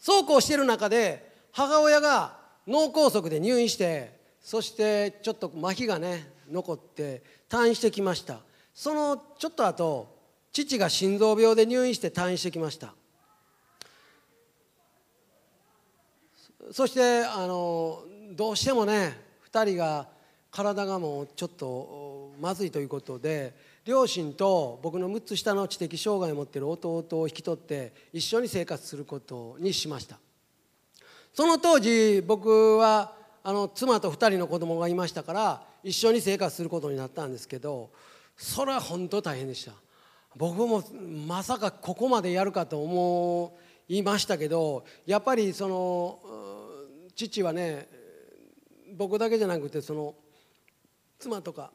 [0.00, 8.40] そうこうしてる中で母親が脳梗塞で入院してそしてちょっと麻痺がね残って退院してきました。
[8.74, 10.08] そのちょっと後
[10.52, 12.94] 父が心臓病で入院して退院してきました。
[16.72, 19.16] そしてあのどうしてもね
[19.52, 20.06] 2人が
[20.50, 30.18] 体がもうちょっとまずいということで両親と僕の6つ下の知的障害を持っている弟を引き取って一緒に生活することにしました。
[31.32, 37.90] その当時僕はあの妻と2人の子供がいましたから一緒に生活することになったんですけど
[38.36, 39.72] それは本当大変でした。
[40.36, 40.82] 僕も
[41.26, 43.56] まさかここまでやるかと思
[43.88, 46.18] いましたけどやっぱりその
[47.16, 47.88] 父はね
[48.96, 50.14] 僕だけじゃなくてその
[51.18, 51.72] 妻とか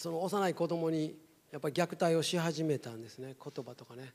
[0.00, 1.14] その幼い子供に
[1.52, 3.34] やっぱり虐待をし始めたんですね。
[3.38, 4.14] 言葉とかね。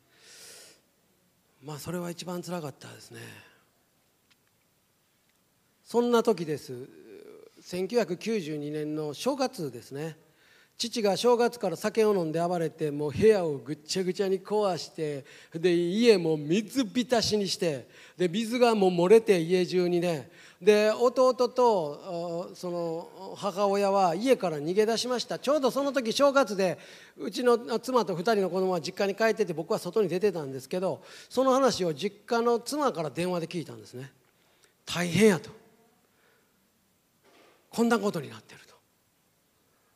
[1.64, 3.20] まあそれは一番つらかったですね。
[5.84, 6.90] そんな時です。
[7.62, 10.18] 1992年の正月ですね。
[10.78, 20.30] 父が正月から酒を飲んで暴れてもう部屋をぐっちゃぐちゃに壊してで家も水浸しにしてで水がもう漏れて家中にね。
[20.62, 25.38] で弟とその母親は家から逃げ出しました。
[25.38, 26.78] ちょうどその時正月で
[27.18, 34.12] うちの妻と2人の子供は実家に帰ってて僕は外に出てたんですけどその話を実家の妻から電話で聞いたんですね。
[34.86, 35.50] 大変やと。
[37.70, 38.62] こんなことになってる、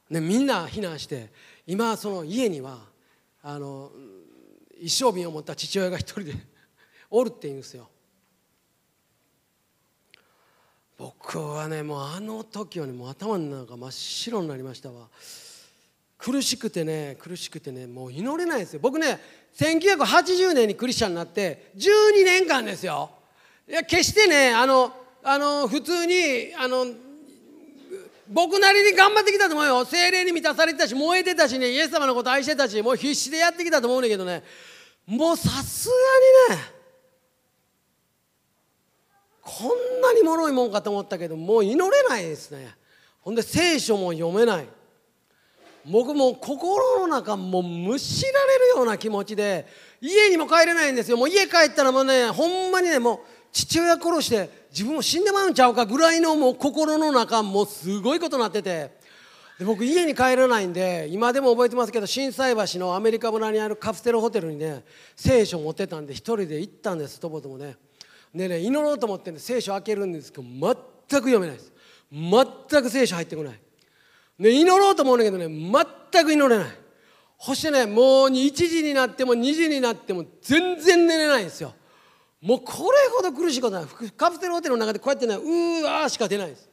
[0.10, 1.32] ね、みんな避難して
[1.68, 2.80] 今その家には
[3.44, 3.92] あの
[4.80, 6.34] 一生瓶を持った父親が一人で
[7.12, 7.90] おるって言うんですよ。
[10.98, 15.10] 僕はねもうあの時はねもう頭の中真っ白になりましたわ。
[16.18, 18.80] 苦しくてね苦しくてねもう祈れないですよ。
[18.82, 19.20] 僕ね
[19.56, 23.12] 1980年にクリスチャンになって12年間ですよ。
[23.68, 24.92] いや決してねあの
[25.24, 26.86] あの普通にあの
[28.30, 29.84] 僕なりに頑張ってきたと思うよ。
[29.86, 31.70] 精霊に満たされてたし燃えてたしね。
[31.72, 34.44] イエス様のこと愛してたしもう必死でやってきたと思うねんけどね。
[35.08, 35.90] もうさす
[36.50, 36.64] がにね
[39.42, 42.76] こんなに脆いもんかと思ったけどもう祈れないですね。
[43.22, 44.68] ほんで聖書も読めない。
[45.86, 49.66] 僕も心の中もうむしられるような気持ちで
[50.02, 51.18] 家にも帰れないんですよ。
[51.18, 53.20] もう家帰ったらもうねほんまにねもう
[53.52, 59.00] 父親殺して自分も死んでまうんちゃうかぐらいのもう心の中もすごいことになってて。
[59.60, 64.86] で僕家に帰らないんで今でも覚えてますけど心斎橋のアメリカ村にあるカプセルホテルにね
[65.18, 67.76] 聖書持ってたんで一人で行ったんですとぼともね。
[68.34, 70.76] でね祈ろうと思ってね聖書開けるんですけど全く
[71.10, 71.74] 読めないです。
[72.10, 73.60] 全く聖書入ってこない。
[74.40, 76.68] で祈ろうと思うんだけどね全く祈れない。
[77.38, 81.74] そしてねもう1時になっても2時になっても全然寝れないんですよ。
[82.42, 86.70] もうこれほど苦しいことないカプセルホテルの中でこうやってねうーわーしか出ないです、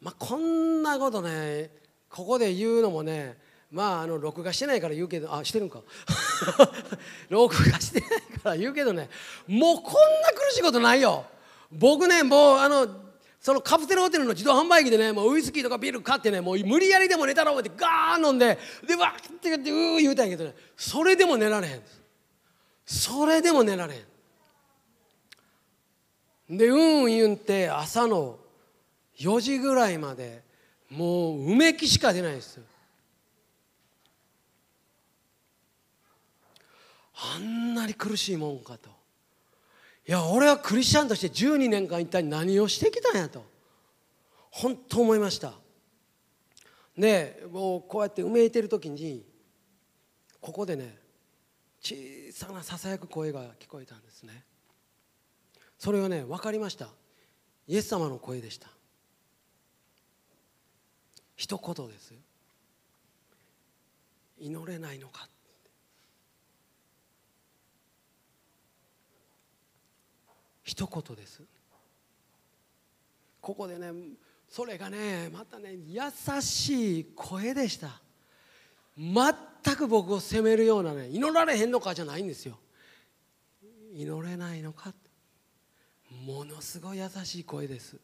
[0.00, 1.70] まあこんなことね
[2.08, 3.38] ここで言うのもね
[3.70, 5.80] まああの録画してないから言うけどあしてるんか。
[7.30, 9.08] 録画してないから言うけど ね
[9.46, 9.92] もうこん
[10.22, 11.24] な苦しいことないよ。
[11.70, 12.86] 僕ねもうあの
[13.40, 22.01] そのカプセルホテルの自動販売機でねもうウイスキーとかビール買ってねもう無理やりでも寝たら思ってガーン飲んででわーってってうー言うたんやけどねそれでも寝られへんです。
[22.86, 23.96] それでも寝られ
[26.50, 26.56] ん。
[26.56, 28.38] でうんうん言って朝の
[29.18, 30.42] 4時ぐらいまで
[30.90, 32.60] もううめきしか出ないです
[37.14, 38.90] あんなに苦しいもんかと。
[40.08, 43.44] いや俺はクリスチャンとして12年間一体何をしてきたんやと。
[44.50, 45.54] 本当思いました。
[46.98, 49.24] でもうこうやってうめいてる時に
[50.40, 50.98] ここでね
[51.82, 51.96] 小
[52.32, 54.44] さなささやく声が聞こえたんですね。
[55.78, 56.88] それがね分かりました。
[57.66, 58.68] イエス様の声でした。
[61.34, 62.14] 一言です。
[64.38, 65.28] 祈れないのか。
[70.62, 71.42] 一言です。
[73.40, 73.92] ここでね
[74.48, 76.00] それがねまたね優
[76.40, 78.00] しい声でした。
[78.96, 82.58] 全全く僕を責めるようなね祈られへんのかじゃないんですよ。
[83.94, 84.92] 祈れないのか。
[86.26, 87.96] ものすごい優しい声です。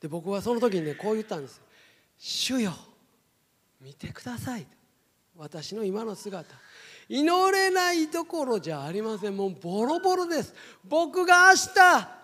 [0.00, 1.60] で僕はその時にねこう言ったんです
[2.18, 2.74] 「主よ
[3.80, 4.66] 見てください」
[5.36, 6.54] 私の今の姿。
[7.08, 9.36] 祈れないどころじゃありません。
[9.36, 10.52] もうボロボロです。
[10.84, 12.16] 僕が明日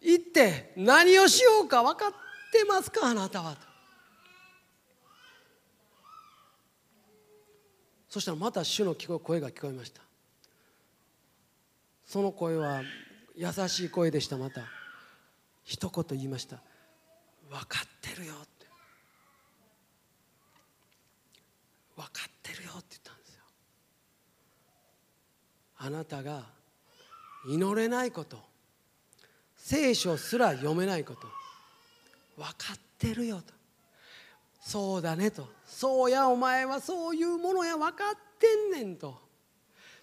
[0.00, 2.12] 行って何をしようか分かっ
[2.52, 3.75] てますかあなたはと。
[8.16, 10.00] そしたらまた主の声が聞こえました。
[12.06, 12.80] その声は
[13.34, 14.38] 優しい声でした。
[14.38, 14.62] また
[15.64, 16.56] 一言言いました。
[17.50, 18.66] 分かってるよって。
[21.94, 23.42] 分かってるよって言ったんですよ。
[25.76, 26.44] あなたが
[27.46, 28.38] 祈れないこと
[29.58, 31.28] 聖書すら読めないこと
[32.38, 33.55] 分かってるよと。
[34.66, 35.46] そうだねと。
[35.64, 39.16] そうやお前はそういうものや分かってんねんと。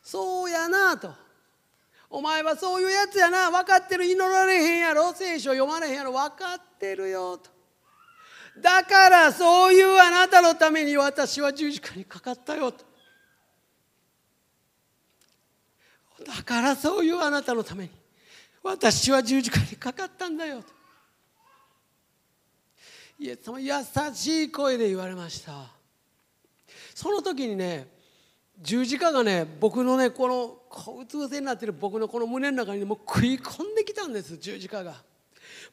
[0.02, 1.14] そうやなと。
[2.10, 3.52] お前はそういうやつやな。
[3.52, 4.06] 分かってる。
[4.06, 5.14] 祈られへんやろ。
[5.14, 6.14] 聖書読まれへんやろ。
[6.14, 7.50] 分かってるよと。
[8.62, 12.86] だからそういうあなたのために私は十字架にかかったよと。
[16.26, 17.90] だからそういうあなたのために
[18.64, 20.83] 私は十字架にかかったんだよと。
[23.20, 23.72] イエス様優
[24.14, 25.72] しい声で言われました。
[26.94, 27.88] その時にね
[28.60, 34.96] 十字架がね僕のねこのこううつ伏せになってる僕のこの胸の中にもう食い込んできたんです十字架が。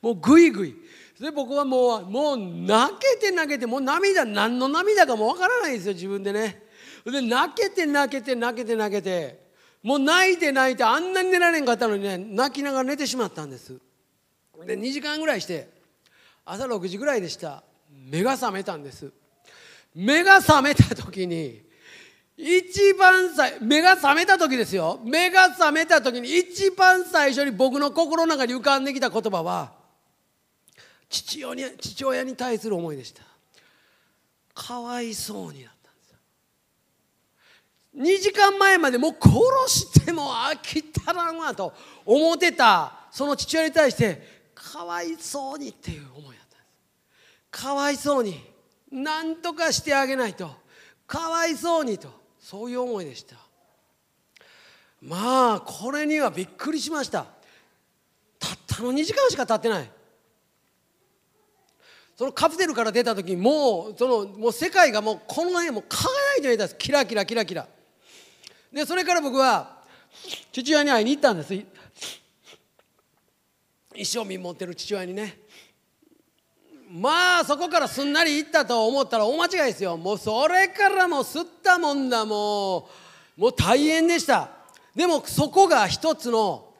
[0.03, 0.74] もうグイグイ
[1.20, 6.62] で僕はもうもう泣けて泣けてもう涙何の涙かもわからないですよ自分でね。
[7.05, 9.50] で泣けて泣けて泣けて泣けて。
[9.83, 13.79] もう泣いて泣いてあんなに寝られんかったのにね泣きながら寝てしまったんです。
[14.66, 15.80] で2時間ぐらいして
[16.53, 17.63] 朝6時ぐらいでした。
[17.89, 19.13] 目が覚めたんです。
[19.95, 21.63] 目が覚めた時に
[22.37, 25.01] 一番最目が覚めた時ですよ。
[25.05, 29.73] 目が覚めた時に一番最初に僕の心の中に浮かんできた言葉は
[31.09, 33.23] 父親に父親に対する思いでした。
[34.53, 36.19] かわいそうになったんですよ。
[37.97, 41.73] 2時間前までもう殺しても飽きたらんわと
[42.05, 46.39] 思ってたその父親に対してかわいそうにっていう思い。
[47.51, 48.41] かわいそうに。
[48.91, 50.51] 何とかしてあげないと。
[51.07, 52.09] かわいそうにと。
[52.39, 53.37] そういう思いでした。
[55.03, 57.27] まあこれにはびっくりしました。
[58.39, 59.91] たったの2時間しか経ってない。
[62.17, 66.09] そのカプセルから出た時もうそのもう世界がもうこの辺も輝
[66.39, 66.77] いていたんです。
[66.77, 67.67] キラキラキラキラ。
[68.73, 69.79] でそれから僕は
[70.53, 71.55] 父親に会いに行ったんです。
[73.95, 75.41] 一生身持ってる父親にね。
[76.92, 79.96] まあそこからすんなり行ったと思ったら大間違いですよ。
[79.96, 82.88] もうそれからもう吸ったもんだも
[83.38, 84.50] うもう大変でした。
[84.96, 86.74] でもそこが一つの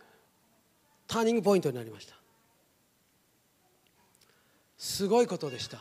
[1.07, 2.17] ターニングポイントになりました。
[4.77, 5.79] すごいことでした。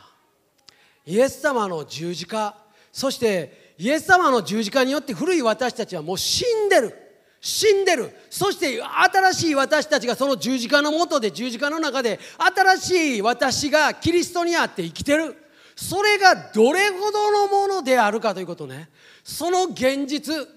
[1.08, 2.56] イエス様の十字架。
[2.92, 7.09] そしてイエス様の十字架によって古い私たちはもう死んでる。
[7.42, 8.14] 死んでる。
[8.30, 15.36] そして新しい私たちがその十字架のもとで十字架の中で新しい私がキリストにあって生きてる。
[15.76, 18.90] それがどれほどのものであるかということね。
[19.24, 20.48] その現実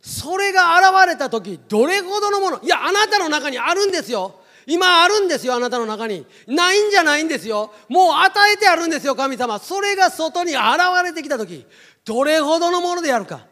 [0.00, 4.40] それが現れた時どれほどのものいやあなたの中にあるんですよ。
[4.66, 6.26] 今あるんですよあなたの中に。
[6.48, 7.72] ないんじゃないんですよ。
[7.88, 9.58] もう与えてあるんですよ神様。
[9.60, 10.60] それが外に現
[11.04, 11.64] れてきた時
[12.04, 13.46] どれほどのものであるか。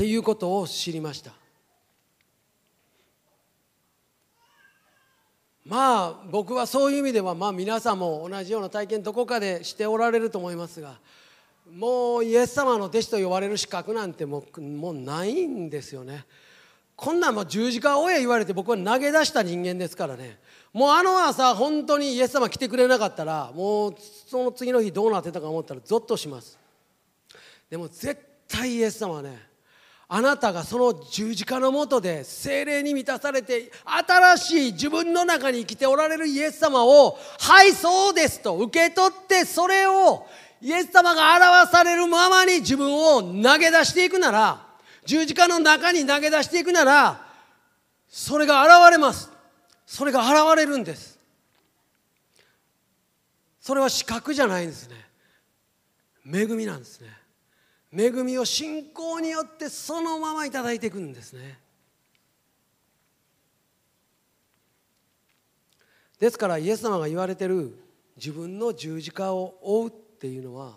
[0.00, 1.30] っていうことを知りました。
[5.66, 10.94] まあ僕はそういう意味ではまあ皆さんも同じような体験どこかでしておられると思いますが
[11.70, 16.24] もうイエス様の弟子と呼ばれる資格なんてもうもうないんですよね。
[16.96, 20.38] こんなんも十字架をえ言われて僕は投げ出した人間ですからね。
[20.72, 26.58] もうあの朝本当にイエス様来てくれなかったらもうその次の日どうなってたか思ったらゾッとします。
[27.68, 28.18] でも絶
[28.48, 29.49] 対イエス様はね
[30.12, 40.26] あなたがその十字架のもとで精霊に満たされて新しい自分の中に生きておられるイエス様を「はいそうです」と受け取ってそれを
[40.60, 44.66] イエス様が表されるままに自分を投げ出していくなら
[45.04, 47.24] 十字架の中に投げ出していくなら
[48.08, 49.30] それが現れます
[49.86, 51.18] それが現れるんです。
[53.60, 54.96] それは資格じゃないんですね。
[56.26, 57.19] 恵みなんですね。
[57.92, 61.58] 恵みを信仰によってそのままいいていくんですね。
[66.18, 67.76] ですからイエス様が言われてる
[68.16, 70.76] 自分の十字架を追うっていうのは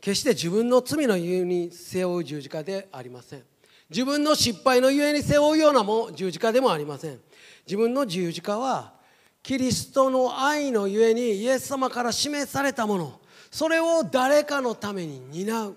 [0.00, 3.42] 決して自分の罪のゆえに背負う十字架でありません。
[3.90, 7.20] 自分の失敗のゆえに背負うようなも十字架でもありません。
[7.66, 8.94] 自分の十字架は
[9.42, 13.20] キリストの愛のゆえにイエス様から示されたもの。
[13.54, 15.76] それを誰かのために担う。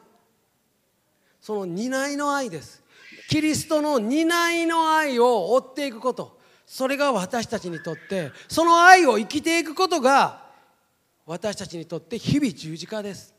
[1.40, 2.82] その担いの愛です。
[3.30, 6.40] キリストの担いの愛を追っていくこと。
[6.66, 10.42] それが私たちにとってその愛を生きていくことが
[11.28, 13.36] 私たちにとって日々十字架です。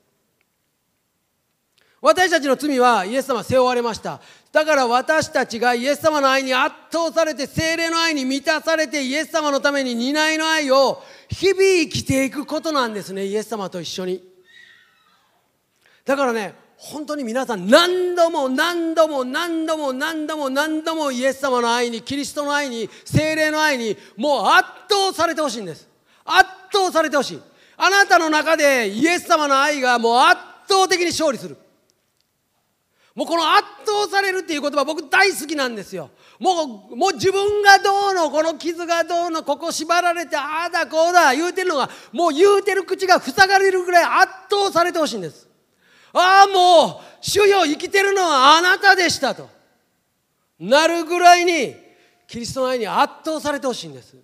[2.00, 4.20] 私たちの罪はイエス様背負われました。
[4.52, 13.24] だから私たちがイエス様の愛に圧倒されて精霊の愛に満たされてイエス様のために担いの愛を日々生きていくことなんですね。
[13.24, 14.27] イエス様と一緒に。
[16.08, 25.86] だからね本当に皆さん何度も何度も何度も何度も何度もイエス様の愛にキリストの愛に精霊の愛にもう圧倒されてほしいんです。
[26.24, 27.42] 圧倒されてほしい。
[27.76, 31.58] あなたの中でイエス様の愛がもう圧倒的に勝利する。
[33.14, 36.08] もうこの圧倒されるっていう言葉僕大好きなんですよ。
[36.38, 45.47] もうもう自分がどうのこの傷がどうのここ縛られてああだこうだ言うてるのがもう言うてる口が塞がれるぐらい圧倒されてほしいんです。
[46.12, 49.48] ああもう主よ生きてるのはあなたでしたと。
[50.58, 51.76] なるぐらいに
[52.26, 54.16] キリストの愛に圧倒されてほしいんです。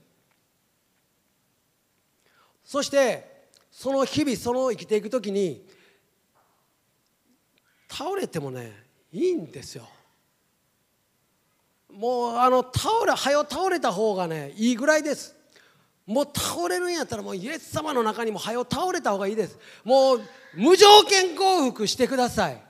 [2.65, 5.67] そしてその日々その生きていく時に
[7.89, 8.73] 倒れてもね
[9.13, 9.89] いいんですよ。
[11.93, 15.34] もうあの倒れはよ倒れた方がねいいぐらいです。
[16.07, 19.59] もう倒れるんやったらもうイエス様の中にもはよ倒れた方がいいです。
[19.85, 20.21] もう
[20.55, 22.63] 無条件降伏してください。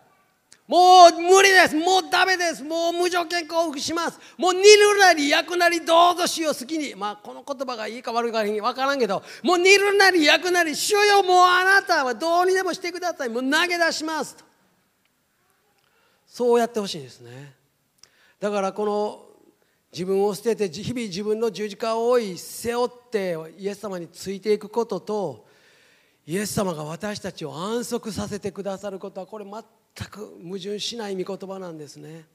[0.66, 1.76] もう無理です。
[1.76, 2.62] もうダメです。
[2.62, 4.18] もう無条件降伏します。
[4.38, 6.94] もう煮るなり焼くなりどうぞ主よ好きに。
[6.94, 9.22] まあこの言葉がいいか悪いか分からんけど。
[9.42, 11.22] もう煮るなり焼くなり主よ。
[11.22, 13.28] もうあなたはどうにでもしてください。
[13.28, 14.44] もう投げ出しますと。
[16.26, 17.52] そうやってほしいですね。
[18.40, 19.33] だからこの
[19.94, 25.46] 自分を捨てて日々自分の十字架を追い背負ってイエス様についていくことと
[26.26, 32.26] イエス様が私たちを安息させてくださることはこれ全く矛盾しない御言葉なんですね。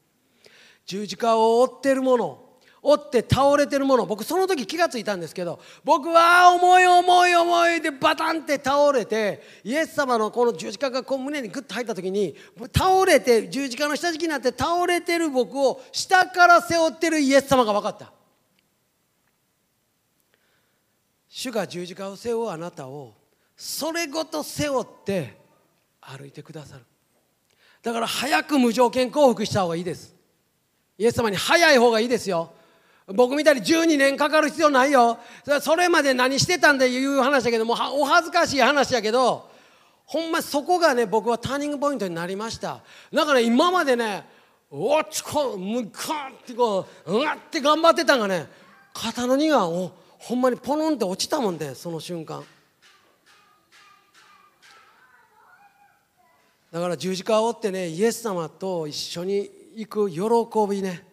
[0.86, 2.49] 十字架を追ってるもの
[2.82, 4.06] 折って倒れてるもの。
[4.06, 12.36] 僕その時気が付いたんですけど僕は重い重い重いでバタンって倒れてイエス様のこの十字架がこう胸にグッと入った時に
[12.76, 18.14] 倒れて十字架の下敷きになって倒れてる僕を下から背負ってるイエス様が分かった。
[21.28, 23.14] 主が十字架を背負うあなたを
[23.56, 25.38] それごと背負って
[26.02, 26.86] 歩いてくださる。
[27.82, 30.16] だから早く無条件降伏した方がいいです。
[30.98, 32.52] イエス様に早い方がいいですよ。
[33.14, 35.18] 僕みたいに12年かかる必要ないよ。
[35.62, 39.50] それまで何してたんでいう話だけどもお恥ずかしい話やけど
[40.06, 42.82] ほんまそこがね僕はターニングポイントになりました。
[43.12, 44.26] だから今までね
[44.70, 48.48] おっちこむかってこううわって頑張ってたんがね
[48.94, 52.44] 肩の荷がおほんまにポロンって落ちたもんでその瞬間。
[56.72, 60.20] だから十字架を追ってねイエス様と一緒に行く喜
[60.70, 61.09] びね。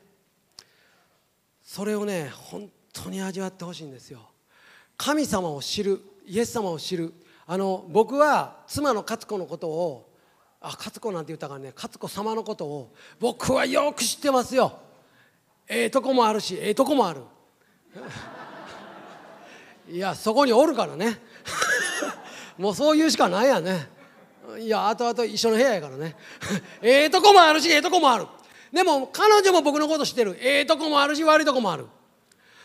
[1.67, 4.21] それをね本当に味わってほしいんですよ。
[4.97, 7.13] 神様を知るイエス様を知る。
[7.45, 10.13] あの僕は妻の勝子のことを
[10.61, 14.79] あ勝子なんて言ったからね勝子様のことを僕はよく知ってますよ。
[15.69, 17.23] ええとこもあるしええとこもある。
[19.91, 21.21] いやそこにおるからね。
[22.57, 23.91] もうそういうしかないやね。
[24.61, 26.15] いやあとあと一緒の部屋やからね。
[26.81, 28.27] ええとこもあるしええとこもある。
[28.77, 30.37] でも彼女も僕のこと知ってる。
[30.39, 31.87] ええとこもあるし悪いとこもある。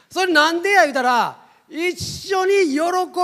[0.10, 1.38] それなんでや言うたら
[1.70, 1.96] 一
[2.36, 2.80] 緒に喜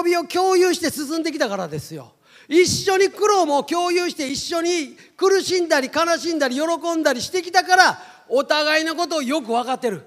[0.06, 2.14] びを共有して進んできたからですよ。
[2.48, 10.04] 一緒に苦労も共有して一緒に苦しんだり悲しんだり喜んだりしてきたからお互いのことをよく分かってる。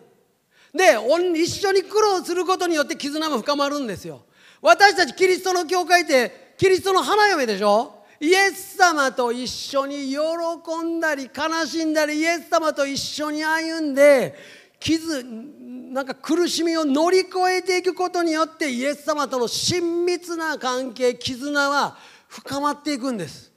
[0.74, 0.96] で
[1.38, 4.22] 一緒に苦労することによって絆も深まるんですよ。
[4.62, 7.99] 私たちキリストの教会ってキリストの花嫁でしょ？
[8.20, 14.34] イエス様と一緒に喜んだり悲しんだりイエス様と一緒に歩んで
[14.78, 21.96] 傷なんか苦しみを乗り越えていくことによってイエス様との親密な関係絆は
[22.28, 23.50] 深まっていくんです。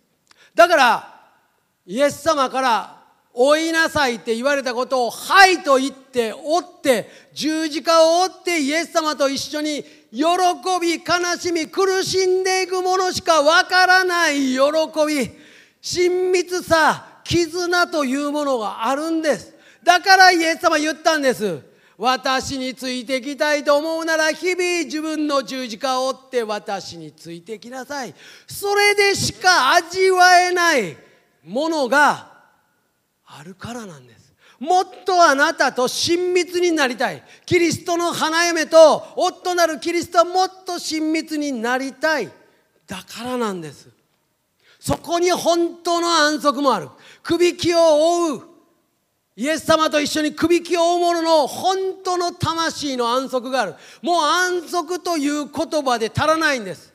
[0.55, 1.21] だから
[1.85, 3.02] イエス様から
[3.33, 10.21] 追いなさいって言われたことを「はい」と言って追って十字架を追ってイエス様と一緒に喜
[10.79, 14.59] び悲しみ苦しんでいくものしかわからない喜
[15.07, 15.31] び
[15.81, 19.53] 親密さ絆というものがあるんです。
[19.83, 21.59] だからイエス様言ったんです。
[21.97, 28.13] 私についてきたいと思うなら日々自分の十字架を追って私についてきなさい。
[28.47, 30.97] それでしか味わえない
[31.43, 32.32] ものが
[33.39, 34.33] あるからなんです。
[34.59, 37.23] もっとあなたと親密になりたい。
[37.45, 42.29] キリストの花嫁と夫なるキリストはもっと親密になりたい。
[42.87, 43.89] だからなんです。
[44.79, 46.89] そこに本当の安息もある。
[47.23, 48.49] くびきを追う。
[49.35, 53.75] イエス様と一緒にくびきを追う者の本当の魂の安息がある。
[54.01, 56.93] もう安息という言葉で足らないんです。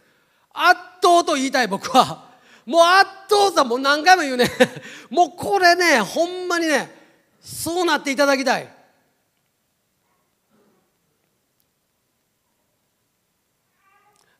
[0.53, 2.28] 圧倒と言いたい僕は。
[2.69, 4.47] もう圧倒さもう何回も言うね。
[5.09, 6.95] もうこれねほんまにね
[7.41, 8.69] そうなっていただきたい。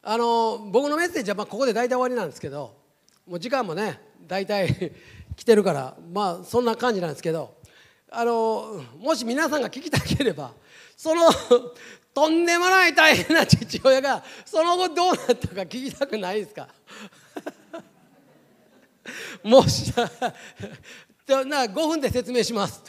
[0.03, 2.77] あの僕のメッセージはまあここで大体終わりなんですけど
[3.27, 4.93] もう時間もね大体
[5.35, 7.55] 来てるからまあそんな感じなんですけど
[8.11, 10.53] あのもし皆さんが聞きたければ
[10.99, 11.31] その
[12.13, 16.69] とんでもない大変な父親がその後どうなったか聞きたくないですか？
[19.43, 22.83] もうしな 5分で説明します。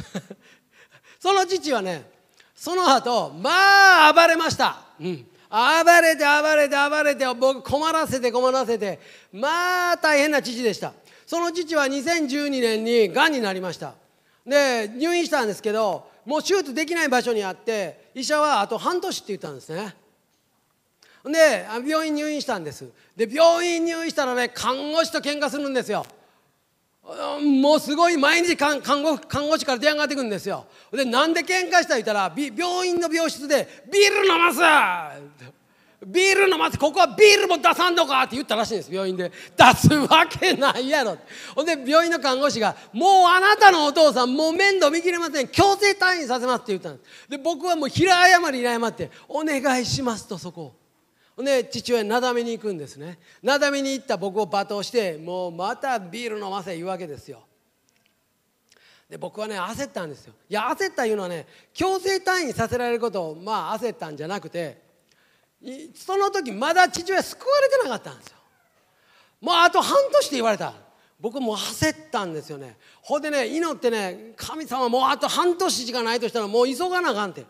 [1.19, 2.09] その父はね
[2.55, 8.99] その後まあ暴れました、うん、暴れて暴れて暴れて僕困らせて困らせて
[9.31, 10.93] まあ大変な父でした。
[11.25, 13.93] その父は2012年にがんになりました。
[14.45, 19.95] で入院したんですけどもう手術できない場所にあって医者はあと半年って言ったんですね。
[21.25, 22.89] で病院入院したんです。
[23.15, 26.05] で病院入院したらね看護師と喧嘩するんですよ。
[27.61, 30.65] もうすごい毎日看護看護師から電話が出てくるんですよ。
[30.91, 34.59] でなんで喧嘩した言ったら病院の病室で「ビール飲ます!」
[36.05, 36.77] ビール飲ます!
[36.77, 38.93] ここはビールも出さんのかって言ったらしいんです。
[38.93, 39.29] 病院で。
[39.57, 41.17] 出すわけないやろ。
[41.53, 45.47] ほんで病院の看護師が「もうあなたのお父さんもう面倒見きれません。
[45.49, 47.29] 強制退院させます」って言ったんです。
[47.29, 50.78] で僕はもう平謝りに謝って「お願いします」とそこを。
[51.45, 53.19] で父親なだめに行くんですね。
[53.41, 57.43] なだめに行った僕を罵倒してもうまたビール飲ませ言うわけですよ。
[59.09, 60.33] で僕はね焦ったんですよ。
[60.49, 64.81] いや焦ったいうのはね強制退院させられることをまあ焦ったんじゃなくて
[65.95, 68.37] その時まだ父親救われてなかったんですよ。
[69.41, 70.73] もうあと半年って言われた。
[71.21, 72.77] 僕もう焦ったんですよね。
[73.01, 77.45] ほんでね祈ってね神様もうあと半年しかないとしたらもう急がなあかんって。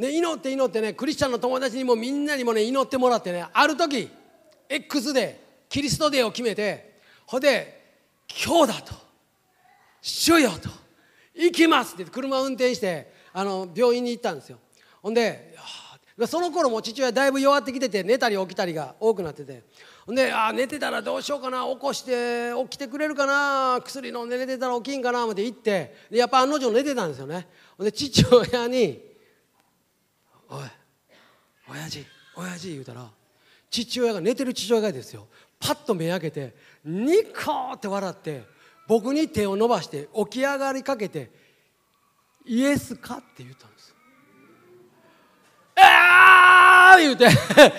[0.00, 4.08] ね、祈って祈ってねクリスチャンの友達にもみんなにもね祈ってもらってねある時
[4.66, 5.38] X で
[5.68, 7.98] キリストデーを決めてほで
[8.46, 8.94] 「今日だ」と
[10.00, 10.70] 「主よ」と
[11.36, 14.58] 「行きます」って車を運転してあの病院に行ったんですよ。
[15.02, 15.54] ほんで
[16.26, 19.64] その頃も父親だいぶ弱ってきてて寝たり起きたりが多くなってて
[20.06, 27.46] ほんであ寝てたらどうしようかな起こして起きてくれるかな薬飲んで寝てたら起きんかなって言ってやっぱ案の定寝てたんですよね。
[27.76, 29.09] ほんで父親に
[30.50, 30.58] おい
[31.70, 32.04] 親父
[32.36, 33.06] 親父言うたら
[33.70, 35.26] 父親が寝てる父親がですよ。
[35.60, 38.42] パッと目開けてニコって笑って
[38.88, 41.30] 僕に手を伸ばして起き上がりかけて
[42.46, 43.94] 「イエスか?」って言ったんです
[45.76, 47.28] えあ言うて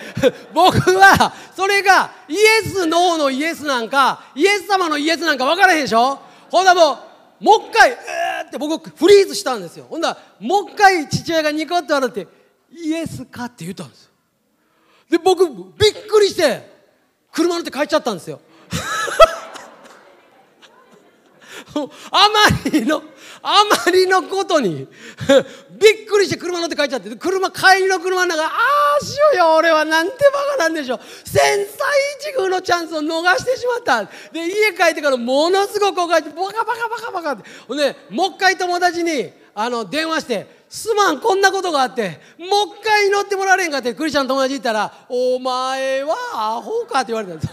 [0.54, 6.20] 僕はそれがイエスノーのイエスなんかイエス様のイエスなんか分からへんでしょ？
[6.50, 6.94] ほんなも
[7.42, 9.88] うもう一回「えー」って僕フリーズしたんですよ。
[9.90, 12.28] ほんなもう一回父親がニコって笑って
[12.72, 14.12] イエスかって言ったんです
[15.10, 15.58] で僕びっ
[16.08, 16.72] くりして
[17.32, 18.40] 車乗って帰っちゃったんですよ。
[22.12, 23.02] あまりの
[23.44, 24.88] あまりのことに
[25.72, 28.50] びっくりして車乗って帰っちゃって車帰りの車の中あ
[29.02, 31.00] あしようよ俺はなんてバカなんでしょう。
[31.26, 34.06] 千載一遇のチャンスを逃してしまった。
[34.32, 37.50] で家帰ってからものすごく後悔してバカバカバカバカって。
[37.68, 42.50] ほんでもう一回友達にあの電話してすまんこんなことがあってもう
[42.80, 47.48] 一回祈ってもらえんかってクリスチャンの友達言ったら「お前はアホか」って言われたんで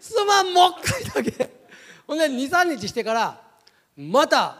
[0.00, 0.12] す。
[0.12, 1.50] すまんもう一回だけ。
[2.06, 3.40] ほんで23日してから
[3.96, 4.58] また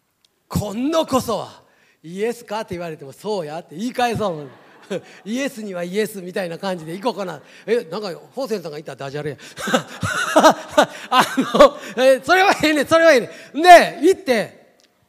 [0.48, 1.62] 「今度こそは
[2.02, 4.48] イエスか?」って言われても「そうや」って言い返そう
[5.24, 7.40] イエスにはイエスみたいな感じで行こうかな。
[7.66, 9.36] えなんかホーセンさんが言ったらダジャレや。
[11.08, 14.63] あのえそれはええねそれはええねで行って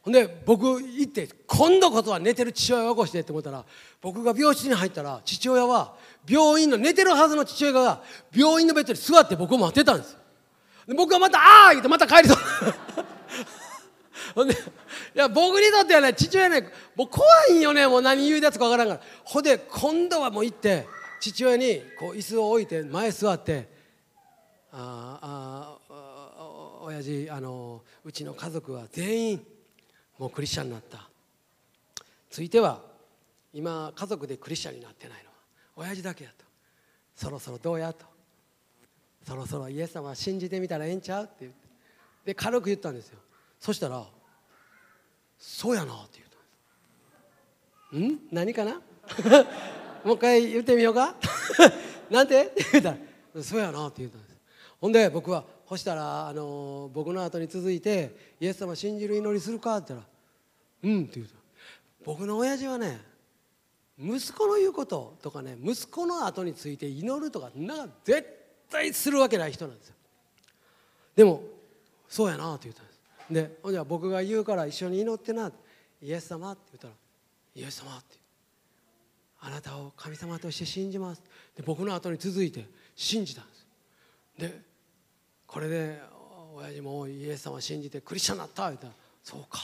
[0.06, 3.64] ほんで僕行って今度こそは寝てる父親を起こしてって思ったら
[4.00, 5.96] 僕が病室に入ったら父親は
[6.28, 8.02] 病院の寝てるはずの父親が
[8.32, 10.16] 病院のベッドに座って僕を待ってたんです
[10.86, 12.38] で僕はまた「ああ!」言ってまた帰りそう
[14.36, 14.56] ほんでい
[15.12, 20.86] や僕にとってはね父親ねもう怖いんよねもう何言うやつかわからんからほんで今度はもう行って
[21.18, 23.68] 父親にこう椅子を置いて前座って
[24.70, 26.46] 「あああ
[26.82, 29.46] 親父あのうちの家族は全員
[30.18, 31.08] もうクリスチャンになった。
[32.30, 32.80] ついては
[33.52, 35.30] 今家族でクリスチャンになってないの。
[35.30, 35.36] は
[35.76, 36.44] 親父だけやと。
[37.14, 38.04] そろそろどうやと。
[39.26, 41.58] そろそろイエス様信じてみたらええんちゃうって言って。
[42.26, 43.18] で軽く言ったんですよ。
[43.60, 44.04] そしたら
[45.38, 46.28] 「そうやな」って言っ
[47.90, 48.28] たんです「ん？
[48.34, 48.74] 何かな？
[50.04, 51.14] もう一回言ってみようか？
[52.10, 52.98] なんて?」って言ったら
[53.42, 54.36] 「そうやな」って言ったんです。
[54.80, 60.10] ほんで僕は「そしたら、あの僕の後に続いてイエス様信じる祈りするか?」って言ったら
[60.90, 61.34] 「うん」って言うた
[62.04, 63.00] 僕の親父はね
[63.98, 68.28] 息子の言うこととかね息子の後について祈るとかなんか絶
[68.70, 69.94] 対するわけない人なんですよ。
[71.16, 71.42] でも
[72.08, 72.96] そうやなって言ったんです。
[73.30, 75.50] でじゃ僕が言うから一緒に祈ってな
[76.00, 76.94] イエス様って言ったら
[77.54, 78.16] イエス様って
[79.40, 81.22] あなたを神様として信じます
[81.56, 83.66] で僕の後に続いて信じたんです。
[84.38, 84.75] で
[85.46, 86.00] これで
[86.54, 88.92] 親父もイエス様を信じてクリスチャンになった言ったら
[89.22, 89.58] そうか。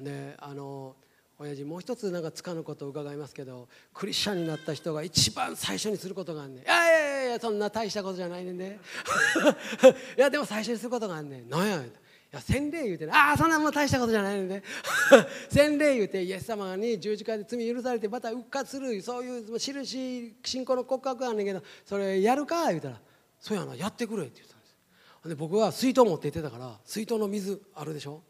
[0.00, 0.94] ってであの
[1.38, 6.62] 親父もう一つなんかつかぬことを伺いますけどクリスチャンになった人が一番最初にすることがあんねん。
[6.62, 8.78] いやいやいやそんな大したことじゃないねんで。
[10.16, 11.48] いやでも最初にすることがあんねん。
[11.48, 11.90] 何やい
[12.30, 13.12] や洗礼言うてね。
[13.14, 14.62] ああそんなもん大したことじゃないねんで。
[15.50, 23.00] 洗礼言うてイエス様に十字架で罪許されてまた復活するそういう印信仰の告白あんねんけどそれやるか言うたら
[23.44, 25.28] 「そうやなやってくれ」って言ったんです。
[25.28, 28.22] で僕は水筒持って行ってたから水筒の水あるでしょ？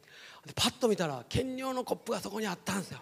[0.45, 2.99] でパッと見たら兼尿のコップがそこにあったんですよ。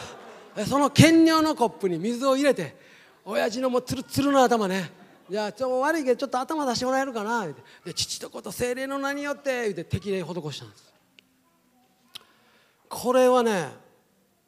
[0.66, 2.74] その兼尿のコップに水を入れて
[3.26, 4.90] 親父のもうツルツルの頭ね
[5.28, 7.44] じゃあちょ悪いけどちょっと頭出してもらえるかな？
[7.44, 10.94] ってで父と子と精霊の名によって言って適齢施したんです。
[12.88, 13.74] これはね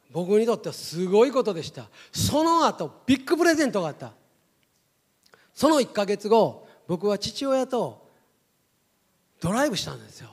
[0.09, 1.87] 僕にとってはすごいことでした。
[2.11, 4.11] その後ビッグプレゼントがあった。
[5.53, 8.09] その1ヶ月後僕は父親と
[9.41, 10.29] ドライブしたんですよ。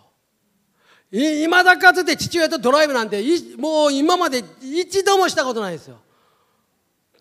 [1.10, 3.22] い今だかつて父親とドライブなんて
[3.58, 5.98] もう今まで一度もしたことないですよ。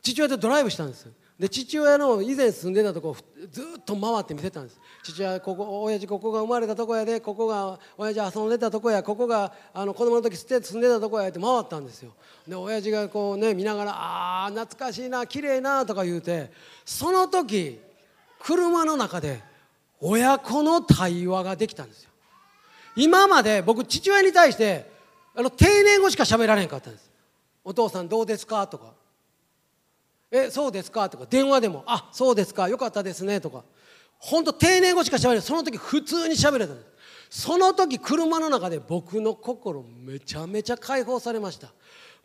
[0.01, 1.07] 父親とドライブしたんです。
[1.37, 3.17] で父親の以前住んでたとこ
[3.49, 4.79] ずっと回って見せたんです。
[5.03, 12.13] 父親ここ親父ここが生まれたとこやでここが親父遊んでたとこやここがあの子供の時住んでたとこやって回ったんですよ。
[12.47, 16.51] で親父がこうね見ながら「ああ懐かしいな綺麗な」とか言うて
[16.85, 17.81] その時
[18.43, 19.41] 車の中で
[19.99, 22.09] 親子の対話ができたんですよ。
[22.95, 24.89] 今まで僕父親に対して
[25.35, 27.09] あの定年後しか喋られへんかったんです。
[27.63, 28.65] お父さんどうですか？
[28.67, 28.93] とか。
[30.31, 31.09] えそうですか？
[31.09, 31.25] とか。
[31.29, 32.67] 電話でもあそうですか。
[32.67, 33.39] よかったですね。
[33.39, 33.63] とか。
[34.17, 35.41] 本当定年後しか喋れない。
[35.41, 36.83] その時普通に喋れたんで
[37.29, 37.43] す。
[37.43, 41.69] その時車の中で僕の心めちゃめちゃ解放されました。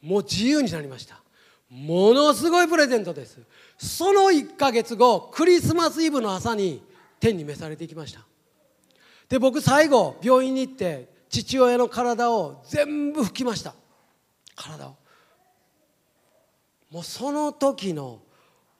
[0.02, 1.20] もう自由になりました。
[1.70, 3.38] ものすごいプレゼントです。
[3.78, 6.82] その1ヶ月後クリスマスイブの朝に
[7.20, 8.20] 天に召されていきました。
[9.28, 13.74] で僕最後病院に行って父親の体を全部拭きました。
[14.54, 14.96] 体を。
[16.90, 18.20] もうその時の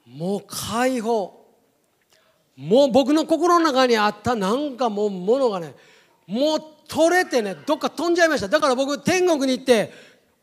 [0.05, 1.45] もう解放。
[2.55, 5.75] もう僕の心の中にあったなんかもうものがね
[6.25, 8.47] もう取れてねどっか飛んじゃいました。
[8.47, 9.91] だから僕天国に行って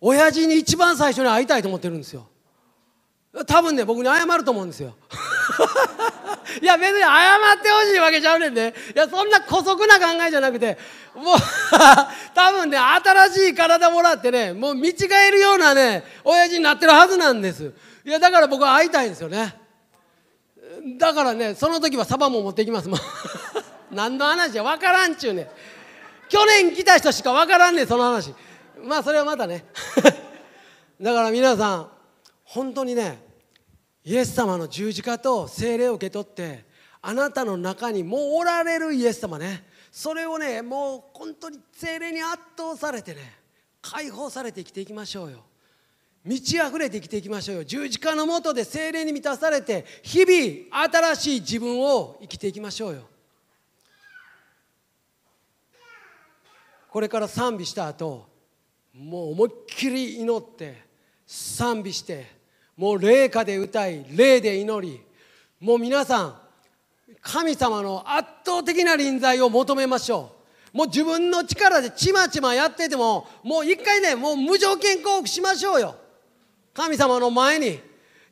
[0.00, 2.28] 親父に一番最初に会いたいと思ってるんですよ。
[3.46, 4.94] 多分ね僕に謝ると思うんですよ。
[6.62, 7.08] いや別に謝
[7.58, 8.72] ってほしいわけちゃうねんで。
[8.94, 10.78] いやそんな姑息な考えじゃなくて
[11.14, 11.36] もう
[12.32, 14.94] 多分ね新しい体もらってねもう見違
[15.28, 17.72] えるようなね親父になってるはずなんです。
[18.04, 19.58] いやだから僕は会いたいんですよね。
[20.96, 22.88] だからねその時はサバも持ってきます。
[22.88, 23.00] もん
[23.90, 25.50] 何の話や分からんちゅうね
[26.28, 28.32] 去年来た人しか分からんねんその話。
[28.80, 29.64] まあそれはまたね。
[31.00, 31.88] だから皆さん
[32.44, 33.23] 本当にね
[34.04, 36.64] イエス様の十字架と精霊を受け取って
[37.00, 39.64] あなたの中にもうおられるイエス様ね。
[39.90, 43.20] それをねもう本当に精霊に圧倒されてね
[43.80, 45.38] 解放されて生きていきましょうよ。
[46.24, 47.64] 満ち溢れて生きていきましょうよ。
[47.64, 53.02] 十字架のもとで精霊に満たされて日々新しい自分を生きていきましょうよ。
[56.90, 58.26] これから賛美した後
[58.94, 60.82] もう思いっきり祈って
[61.26, 62.43] 賛美して
[62.76, 65.00] もう霊歌で歌い霊で祈り
[65.60, 66.34] もう皆さん
[67.20, 70.32] 神様の圧倒的な臨在を求めましょ
[70.72, 70.76] う。
[70.76, 75.94] もう自分の力でちまちまやっててももう一回ねもう無条件降伏しましょうよ。
[76.74, 77.80] 神様の前に。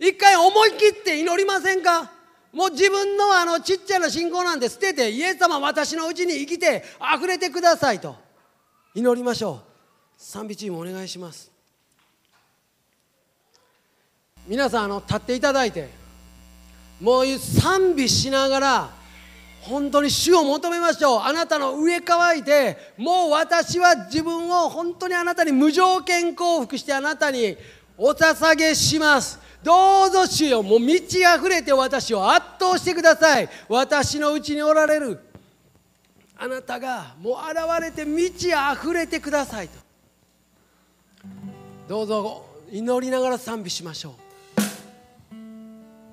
[0.01, 2.11] 一回思い切って祈りませんか？
[2.53, 6.82] もう自分のあのちっちゃな信仰なんて捨ててイエス様私のうちに生きて
[7.16, 8.16] 溢れてくださいと
[8.97, 9.64] 祈りましょう。
[10.18, 11.51] 賛美チームお願いします。
[14.47, 15.88] 皆さんあの立っていただいて
[17.01, 18.90] もう賛美しながら
[19.62, 21.20] 本当に主を求めましょう。
[21.20, 27.57] あなたの上乾いてもう私は自分を本当にあなたに無条件降伏してあなたに
[27.97, 29.38] お捧げします。
[29.62, 33.49] どうぞ主よもう満ち溢れて私を圧倒してください。
[33.68, 35.20] 私のうちにおられる
[36.36, 39.78] あなたがもう現れて満ち溢れてくださいと。
[41.88, 44.22] どうぞ祈りながら賛美しましょう。